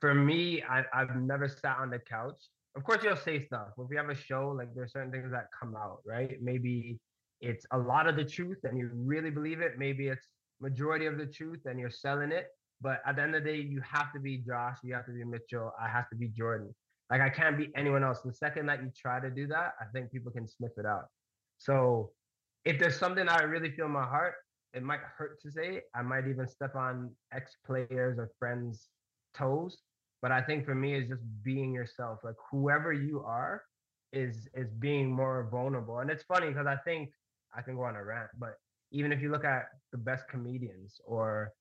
[0.00, 2.40] for me, I, I've never sat on the couch.
[2.76, 3.68] Of course, you'll say stuff.
[3.78, 6.36] If we have a show, like there's certain things that come out, right?
[6.40, 6.98] Maybe
[7.40, 9.72] it's a lot of the truth and you really believe it.
[9.78, 10.26] Maybe it's
[10.60, 12.46] majority of the truth and you're selling it.
[12.80, 14.78] But at the end of the day, you have to be Josh.
[14.84, 15.72] You have to be Mitchell.
[15.82, 16.74] I have to be Jordan.
[17.10, 18.20] Like I can't be anyone else.
[18.22, 21.06] The second that you try to do that, I think people can sniff it out.
[21.58, 22.12] So
[22.64, 24.34] if there's something I really feel in my heart,
[24.74, 25.80] it might hurt to say.
[25.94, 28.88] I might even step on ex players or friends'
[29.34, 29.78] toes.
[30.20, 32.18] But I think for me, it's just being yourself.
[32.22, 33.62] Like whoever you are
[34.12, 35.98] is is being more vulnerable.
[36.00, 37.10] And it's funny because I think
[37.56, 38.54] I can go on a rant, but
[38.90, 41.52] even if you look at the best comedians or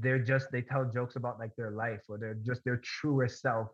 [0.00, 3.68] they're just they tell jokes about like their life or they're just their truest self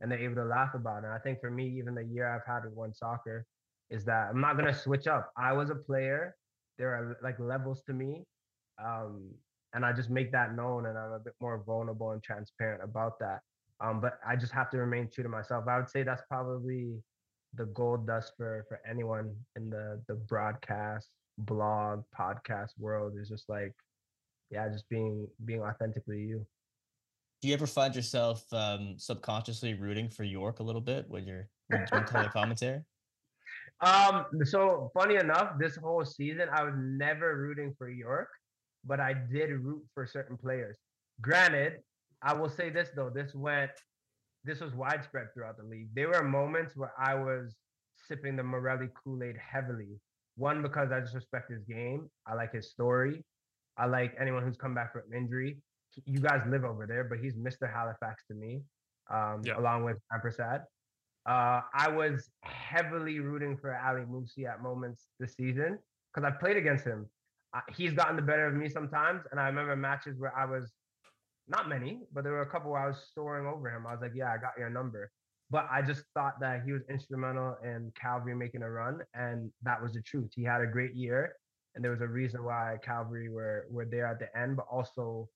[0.00, 1.06] and they're able to laugh about it.
[1.06, 3.42] And I think for me, even the year I've had with OneSoccer
[3.90, 5.32] is that I'm not gonna switch up.
[5.36, 6.36] I was a player.
[6.78, 8.24] There are like levels to me.
[8.82, 9.30] Um,
[9.74, 13.18] and I just make that known and I'm a bit more vulnerable and transparent about
[13.18, 13.40] that.
[13.80, 15.64] Um, but I just have to remain true to myself.
[15.68, 17.02] I would say that's probably
[17.54, 21.08] the gold dust for for anyone in the the broadcast,
[21.38, 23.72] blog, podcast world is just like,
[24.50, 26.46] yeah, just being being authentically you.
[27.40, 31.48] Do you ever find yourself um, subconsciously rooting for York a little bit when you're
[31.68, 32.80] when doing color commentary?
[33.80, 38.28] Um, so funny enough, this whole season I was never rooting for York
[38.84, 40.76] but I did root for certain players.
[41.20, 41.74] Granted,
[42.22, 43.70] I will say this though, this went
[44.44, 45.88] this was widespread throughout the league.
[45.94, 47.54] There were moments where I was
[48.08, 50.00] sipping the Morelli Kool-Aid heavily.
[50.38, 52.08] One, because I just respect his game.
[52.26, 53.24] I like his story.
[53.76, 55.58] I like anyone who's come back from injury.
[56.06, 57.72] You guys live over there, but he's Mr.
[57.72, 58.62] Halifax to me,
[59.12, 59.58] um, yeah.
[59.58, 60.62] along with Prasad.
[61.26, 65.78] Uh, I was heavily rooting for Ali Musse at moments this season
[66.14, 67.06] because I played against him
[67.74, 69.22] he's gotten the better of me sometimes.
[69.30, 70.72] And I remember matches where I was
[71.48, 73.86] not many, but there were a couple where I was soaring over him.
[73.86, 75.10] I was like, yeah, I got your number.
[75.50, 79.00] But I just thought that he was instrumental in Cavalry making a run.
[79.14, 80.30] And that was the truth.
[80.34, 81.34] He had a great year.
[81.74, 85.28] And there was a reason why Cavalry were, were there at the end, but also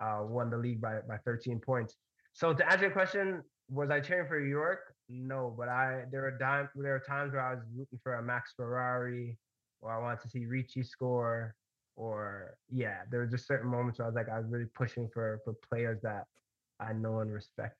[0.00, 1.96] uh, won the league by, by 13 points.
[2.32, 4.94] So to answer your question, was I cheering for York?
[5.08, 8.52] No, but I there were there were times where I was rooting for a Max
[8.56, 9.36] Ferrari,
[9.80, 11.54] or I wanted to see Ricci score,
[11.96, 15.08] or yeah, there were just certain moments where I was like, I was really pushing
[15.12, 16.26] for for players that
[16.78, 17.76] I know and respect.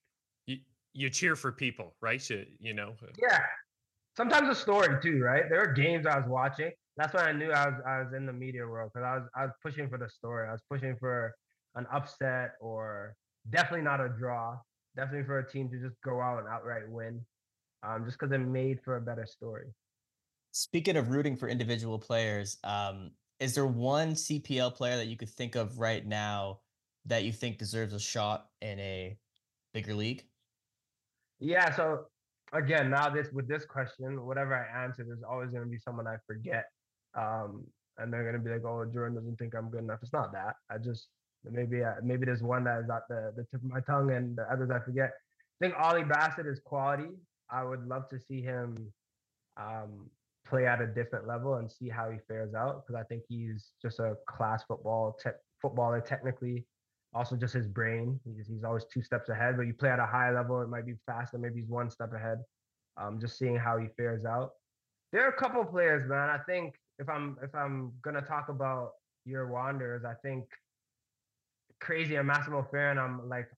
[0.92, 2.28] You you cheer for people, right?
[2.28, 2.94] You, you know.
[3.02, 3.40] Uh yeah.
[4.16, 5.44] Sometimes a story too, right?
[5.48, 6.70] There are games I was watching.
[6.96, 9.28] That's when I knew I was I was in the media world because I was
[9.34, 10.48] I was pushing for the story.
[10.48, 11.34] I was pushing for
[11.76, 13.14] an upset or
[13.50, 14.56] definitely not a draw.
[14.96, 17.24] Definitely for a team to just go out and outright win.
[17.82, 19.66] Um, just because it made for a better story.
[20.52, 25.30] Speaking of rooting for individual players, um, is there one CPL player that you could
[25.30, 26.60] think of right now
[27.06, 29.16] that you think deserves a shot in a
[29.72, 30.24] bigger league?
[31.40, 31.74] Yeah.
[31.74, 32.06] So
[32.52, 36.06] again, now this with this question, whatever I answer, there's always going to be someone
[36.06, 36.66] I forget,
[37.16, 37.64] um,
[37.98, 40.32] and they're going to be like, "Oh, Jordan doesn't think I'm good enough." It's not
[40.32, 40.56] that.
[40.70, 41.08] I just
[41.44, 44.36] maybe uh, maybe there's one that is at the the tip of my tongue, and
[44.36, 45.10] the others I forget.
[45.60, 47.10] I think Ollie Bassett is quality.
[47.50, 48.92] I would love to see him
[49.56, 50.10] um,
[50.46, 53.72] play at a different level and see how he fares out because I think he's
[53.80, 55.30] just a class football te-
[55.60, 56.64] footballer technically,
[57.12, 58.20] also just his brain.
[58.24, 59.56] He's, he's always two steps ahead.
[59.56, 61.38] But you play at a high level, it might be faster.
[61.38, 62.38] Maybe he's one step ahead.
[62.96, 64.50] Um, just seeing how he fares out.
[65.12, 66.30] There are a couple players, man.
[66.30, 68.90] I think if I'm if I'm gonna talk about
[69.24, 70.44] your Wanderers, I think
[71.80, 72.98] crazy and Massimo Ferrin.
[72.98, 73.48] I'm like,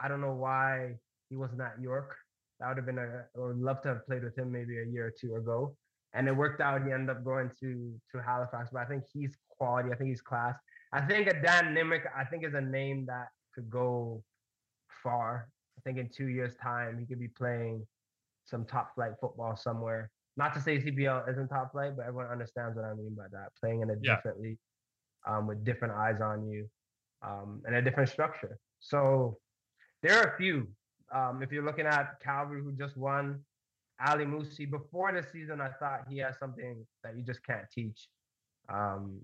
[0.00, 0.94] I don't know why
[1.30, 2.16] he wasn't at York.
[2.60, 3.24] That would have been a.
[3.36, 5.76] I would love to have played with him maybe a year or two ago.
[6.14, 6.84] And it worked out.
[6.84, 9.90] He ended up going to to Halifax, but I think he's quality.
[9.92, 10.56] I think he's class.
[10.92, 14.22] I think a Dan Nimick, I think is a name that could go
[15.02, 15.48] far.
[15.76, 17.86] I think in two years' time he could be playing
[18.44, 20.10] some top flight football somewhere.
[20.36, 23.48] Not to say CPL isn't top flight, but everyone understands what I mean by that.
[23.60, 24.16] Playing in a yeah.
[24.16, 24.58] different league,
[25.26, 26.68] um, with different eyes on you,
[27.22, 28.58] um, and a different structure.
[28.80, 29.38] So
[30.02, 30.68] there are a few.
[31.12, 33.40] Um, if you're looking at Cavalry, who just won,
[34.06, 34.70] Ali Musse.
[34.70, 38.08] Before the season, I thought he has something that you just can't teach.
[38.72, 39.20] Um,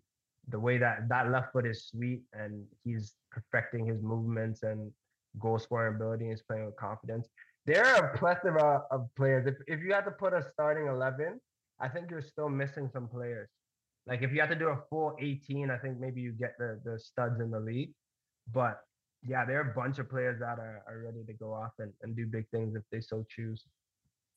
[0.48, 4.90] the way that that left foot is sweet, and he's perfecting his movements and
[5.38, 6.28] goal scoring ability.
[6.28, 7.28] He's playing with confidence.
[7.66, 9.46] There are a plethora of players.
[9.46, 11.40] If if you had to put a starting eleven,
[11.80, 13.48] I think you're still missing some players.
[14.06, 16.80] Like if you had to do a full 18, I think maybe you get the
[16.84, 17.92] the studs in the league.
[18.52, 18.80] But
[19.26, 21.92] yeah, there are a bunch of players that are, are ready to go off and,
[22.02, 23.64] and do big things if they so choose.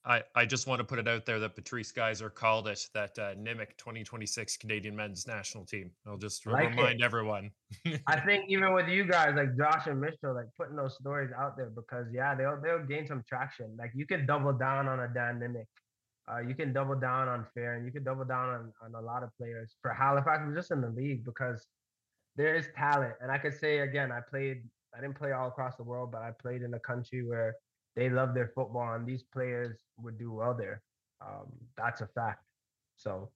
[0.08, 3.20] I, I just want to put it out there that Patrice Gheisar called it that
[3.20, 5.92] uh, Nimick 2026 Canadian men's national team.
[6.08, 7.04] I'll just like remind it.
[7.04, 7.52] everyone.
[8.08, 11.58] I think even with you guys like Josh and Mitchell, like putting those stories out
[11.58, 13.76] there because yeah, they'll they'll gain some traction.
[13.78, 15.66] Like you can double down on a Dan Nimick.
[16.32, 19.06] Uh, you can double down on Fair and you can double down on, on a
[19.06, 19.76] lot of players.
[19.82, 21.66] For Halifax, we're just in the league because
[22.38, 23.14] there is talent.
[23.20, 24.64] And I could say again, I played
[24.98, 27.56] I didn't play all across the world, but I played in a country where
[27.98, 30.84] they love their football, and these players would do well there.
[31.20, 32.44] Um, that's a fact.
[32.96, 33.30] So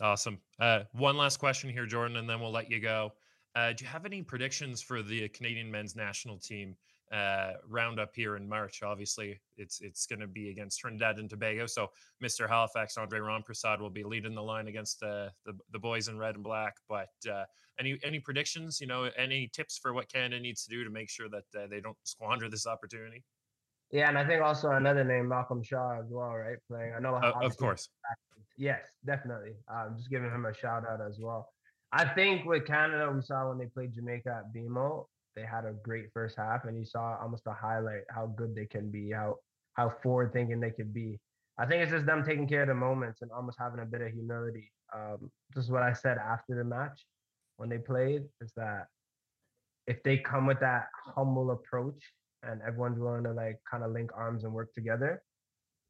[0.00, 0.38] awesome.
[0.60, 3.12] Uh, one last question here, Jordan, and then we'll let you go.
[3.56, 6.76] Uh, do you have any predictions for the Canadian men's national team
[7.10, 8.82] uh, roundup here in March?
[8.82, 11.64] Obviously, it's it's going to be against Trinidad and Tobago.
[11.64, 11.88] So,
[12.22, 12.46] Mr.
[12.46, 16.34] Halifax, Andre Rampersad, will be leading the line against the the, the boys in red
[16.34, 16.74] and black.
[16.86, 17.44] But uh,
[17.80, 18.78] any any predictions?
[18.78, 21.66] You know, any tips for what Canada needs to do to make sure that uh,
[21.66, 23.24] they don't squander this opportunity?
[23.90, 26.58] Yeah, and I think also another name, Malcolm Shaw, as well, right?
[26.68, 27.14] Playing, I know.
[27.14, 27.88] Uh, of course.
[28.58, 29.52] Yes, definitely.
[29.72, 31.48] Um, just giving him a shout out as well.
[31.92, 35.72] I think with Canada, we saw when they played Jamaica at BMO, they had a
[35.72, 39.36] great first half, and you saw almost a highlight how good they can be, how
[39.74, 41.18] how forward thinking they could be.
[41.56, 44.00] I think it's just them taking care of the moments and almost having a bit
[44.00, 44.70] of humility.
[44.94, 47.06] Um, this is what I said after the match
[47.56, 48.86] when they played is that
[49.86, 52.02] if they come with that humble approach
[52.42, 55.22] and everyone's willing to like kind of link arms and work together,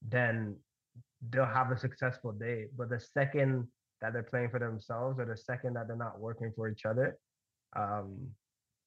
[0.06, 0.56] then
[1.30, 2.66] they'll have a successful day.
[2.76, 3.68] But the second
[4.00, 7.18] that they're playing for themselves or the second that they're not working for each other,
[7.76, 8.28] um,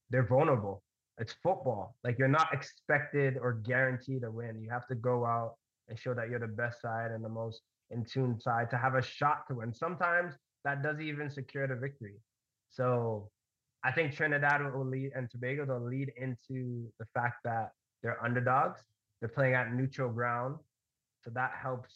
[0.10, 0.84] they're vulnerable.
[1.18, 1.96] It's football.
[2.04, 4.62] Like you're not expected or guaranteed to win.
[4.62, 5.56] You have to go out
[5.90, 8.96] and show that you're the best side and the most in tune side to have
[8.96, 9.74] a shot to win.
[9.74, 10.34] Sometimes
[10.64, 12.16] that doesn't even secure the victory.
[12.70, 13.30] So
[13.84, 17.72] I think Trinidad will lead and Tobago will lead into the fact that
[18.04, 18.82] they're underdogs.
[19.20, 20.58] They're playing at neutral ground,
[21.24, 21.92] so that helps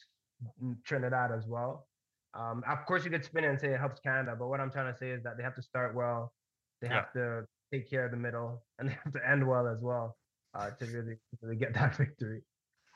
[0.83, 1.87] Trinidad as well.
[2.33, 4.71] Um, of course, you could spin it and say it helps Canada, but what I'm
[4.71, 6.33] trying to say is that they have to start well.
[6.81, 6.95] They yeah.
[6.95, 10.17] have to take care of the middle, and they have to end well as well
[10.53, 12.41] uh, to really, really get that victory.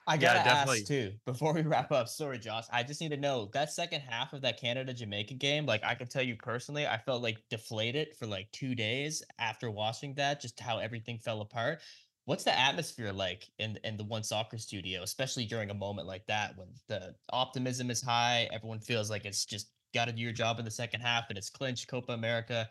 [0.09, 2.07] I gotta yeah, ask too before we wrap up.
[2.07, 2.65] Sorry, Josh.
[2.73, 5.67] I just need to know that second half of that Canada Jamaica game.
[5.67, 9.69] Like, I can tell you personally, I felt like deflated for like two days after
[9.69, 10.41] watching that.
[10.41, 11.81] Just how everything fell apart.
[12.25, 16.57] What's the atmosphere like in in the OneSoccer studio, especially during a moment like that
[16.57, 20.57] when the optimism is high, everyone feels like it's just got to do your job
[20.57, 22.67] in the second half and it's clinched Copa America,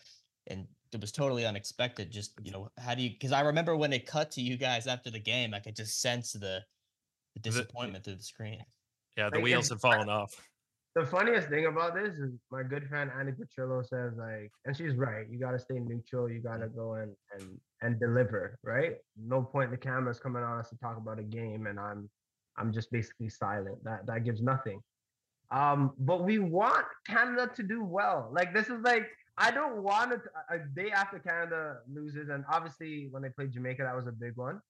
[0.49, 2.11] and it was totally unexpected.
[2.11, 3.11] Just you know, how do you?
[3.11, 6.01] Because I remember when it cut to you guys after the game, I could just
[6.01, 6.64] sense the
[7.43, 8.64] the disappointment the, through the screen.
[9.16, 10.34] Yeah, the like, wheels have fallen off.
[10.95, 14.95] The funniest thing about this is my good friend Andi Petrillo says like, and she's
[14.95, 15.26] right.
[15.30, 16.30] You got to stay neutral.
[16.30, 18.59] You got to go and and and deliver.
[18.64, 18.95] Right?
[19.16, 22.09] No point the cameras coming on us to talk about a game, and I'm
[22.57, 23.82] I'm just basically silent.
[23.84, 24.80] That that gives nothing.
[25.51, 28.28] Um, but we want Canada to do well.
[28.32, 30.20] Like this is like I don't want it
[30.51, 34.36] a day after Canada loses, and obviously when they played Jamaica, that was a big
[34.36, 34.61] one.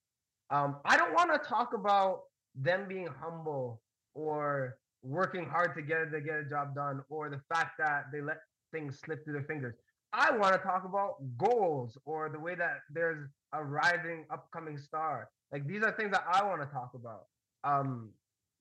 [0.50, 2.20] Um, I don't want to talk about
[2.54, 3.80] them being humble
[4.14, 8.38] or working hard together to get a job done or the fact that they let
[8.72, 9.74] things slip through their fingers.
[10.12, 15.28] I want to talk about goals or the way that there's a rising upcoming star.
[15.52, 17.24] Like these are things that I want to talk about.
[17.64, 18.10] Um,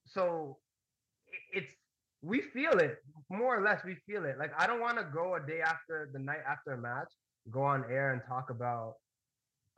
[0.05, 0.57] so
[1.53, 1.73] it's
[2.21, 2.97] we feel it
[3.29, 3.81] more or less.
[3.85, 4.37] We feel it.
[4.37, 7.09] Like I don't want to go a day after the night after a match,
[7.49, 8.95] go on air and talk about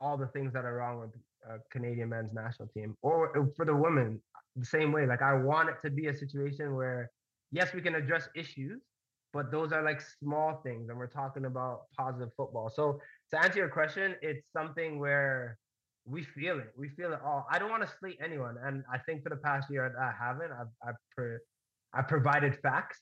[0.00, 1.10] all the things that are wrong with
[1.48, 4.20] uh, Canadian men's national team, or uh, for the women,
[4.56, 5.06] the same way.
[5.06, 7.10] Like I want it to be a situation where,
[7.52, 8.80] yes, we can address issues,
[9.32, 12.70] but those are like small things, and we're talking about positive football.
[12.74, 15.58] So to answer your question, it's something where
[16.04, 16.72] we feel it.
[16.76, 17.46] We feel it all.
[17.50, 20.52] I don't want to slate anyone, and I think for the past year I haven't.
[20.52, 21.38] I've I've,
[21.94, 23.00] I've provided facts,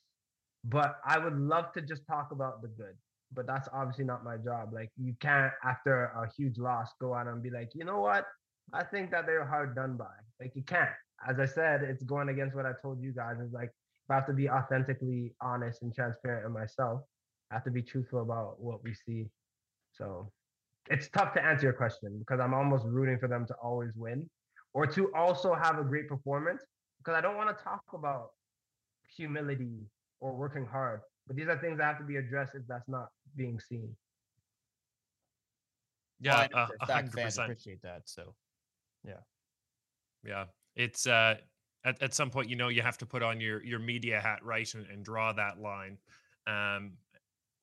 [0.64, 2.97] but I would love to just talk about the good
[3.33, 4.72] but that's obviously not my job.
[4.72, 8.24] Like you can't after a huge loss go out and be like, you know what?
[8.72, 10.07] I think that they're hard done by.
[10.41, 10.91] Like you can't.
[11.29, 13.39] As I said, it's going against what I told you guys.
[13.41, 13.70] Is like
[14.11, 17.03] I have to be authentically honest and transparent in myself.
[17.51, 19.26] I have to be truthful about what we see.
[19.93, 20.31] So
[20.91, 24.29] it's tough to answer your question because I'm almost rooting for them to always win
[24.74, 26.62] or to also have a great performance
[26.99, 28.31] because I don't want to talk about
[29.16, 29.81] humility
[30.20, 31.01] or working hard.
[31.26, 33.09] But these are things that have to be addressed if that's not
[33.39, 33.97] being seen.
[36.20, 38.03] Yeah, well, uh, hundred percent appreciate that.
[38.07, 38.34] So,
[39.05, 39.20] yeah,
[40.24, 41.36] yeah, it's uh,
[41.84, 44.41] at at some point, you know, you have to put on your your media hat,
[44.43, 45.97] right, and, and draw that line.
[46.47, 46.95] Um,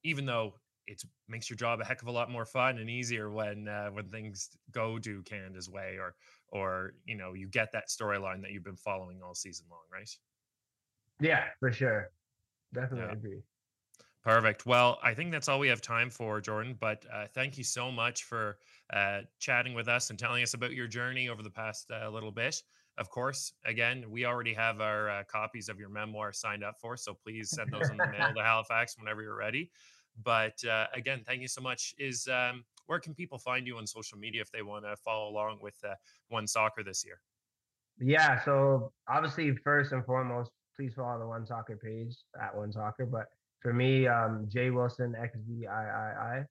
[0.03, 0.55] even though
[0.87, 3.89] it makes your job a heck of a lot more fun and easier when uh,
[3.89, 6.15] when things go to Canada's way, or
[6.47, 10.09] or you know, you get that storyline that you've been following all season long, right?
[11.19, 12.11] Yeah, for sure.
[12.73, 13.13] Definitely yeah.
[13.13, 13.41] agree.
[14.25, 14.65] Perfect.
[14.65, 16.75] Well, I think that's all we have time for, Jordan.
[16.79, 18.57] But uh, thank you so much for
[18.91, 22.31] uh, chatting with us and telling us about your journey over the past uh, little
[22.31, 22.63] bit.
[22.97, 26.97] Of course, again, we already have our uh, copies of your memoir signed up for,
[26.97, 29.69] so please send those in the mail to Halifax whenever you're ready.
[30.23, 31.93] But uh, again, thank you so much.
[31.99, 35.29] Is um, where can people find you on social media if they want to follow
[35.29, 35.93] along with uh,
[36.33, 37.19] OneSoccer this year?
[37.99, 43.27] Yeah, so obviously, first and foremost, please follow the OneSoccer page at OneSoccer, but
[43.65, 46.45] for me, um, Jay Wilson XVIII.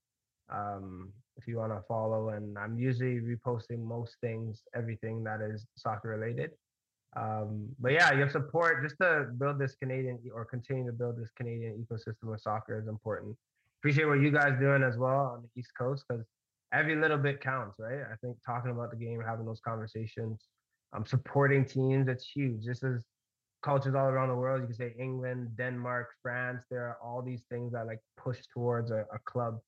[0.52, 5.64] Um, if you want to follow, and I'm usually reposting most things, everything that is
[5.76, 6.50] soccer related.
[7.16, 11.30] Um, but yeah, your support just to build this Canadian or continue to build this
[11.36, 13.36] Canadian ecosystem of soccer is important.
[13.78, 16.24] Appreciate what you guys doing as well on the East Coast because
[16.72, 18.00] every little bit counts, right?
[18.12, 20.48] I think talking about the game, having those conversations,
[20.92, 22.66] um, supporting teams, it's huge.
[22.66, 23.04] This is
[23.64, 24.60] cultures all around the world.
[24.60, 26.62] You can say England, Denmark, France.
[26.70, 29.58] There are all these things that like push towards a, a club,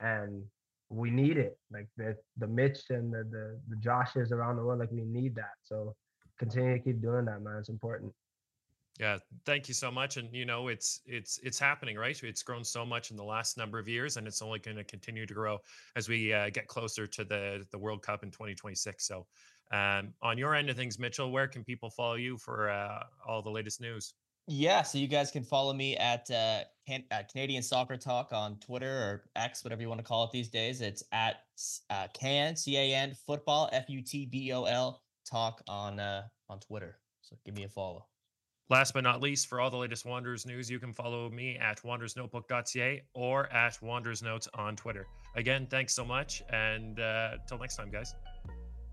[0.00, 0.42] and
[0.90, 1.56] we need it.
[1.70, 5.34] Like the the Mitch and the, the the Joshes around the world, like we need
[5.36, 5.56] that.
[5.62, 5.94] So
[6.38, 7.56] continue to keep doing that, man.
[7.60, 8.12] It's important.
[8.98, 10.16] Yeah, thank you so much.
[10.16, 12.20] And you know, it's it's it's happening, right?
[12.22, 14.84] It's grown so much in the last number of years, and it's only going to
[14.84, 15.58] continue to grow
[15.96, 19.06] as we uh, get closer to the the World Cup in 2026.
[19.06, 19.26] So
[19.72, 23.42] um, on your end of things, Mitchell, where can people follow you for uh, all
[23.42, 24.14] the latest news?
[24.48, 28.58] Yeah, so you guys can follow me at, uh, Can- at Canadian Soccer Talk on
[28.60, 30.80] Twitter or X, whatever you want to call it these days.
[30.80, 31.40] It's at
[31.90, 36.22] uh, Can C A N Football F U T B O L Talk on uh,
[36.48, 36.98] on Twitter.
[37.22, 38.06] So give me a follow.
[38.68, 41.80] Last but not least, for all the latest Wanderers news, you can follow me at
[41.82, 45.06] wanderersnotebook.ca or at Wanderers Notes on Twitter.
[45.36, 48.14] Again, thanks so much, and uh, until next time, guys.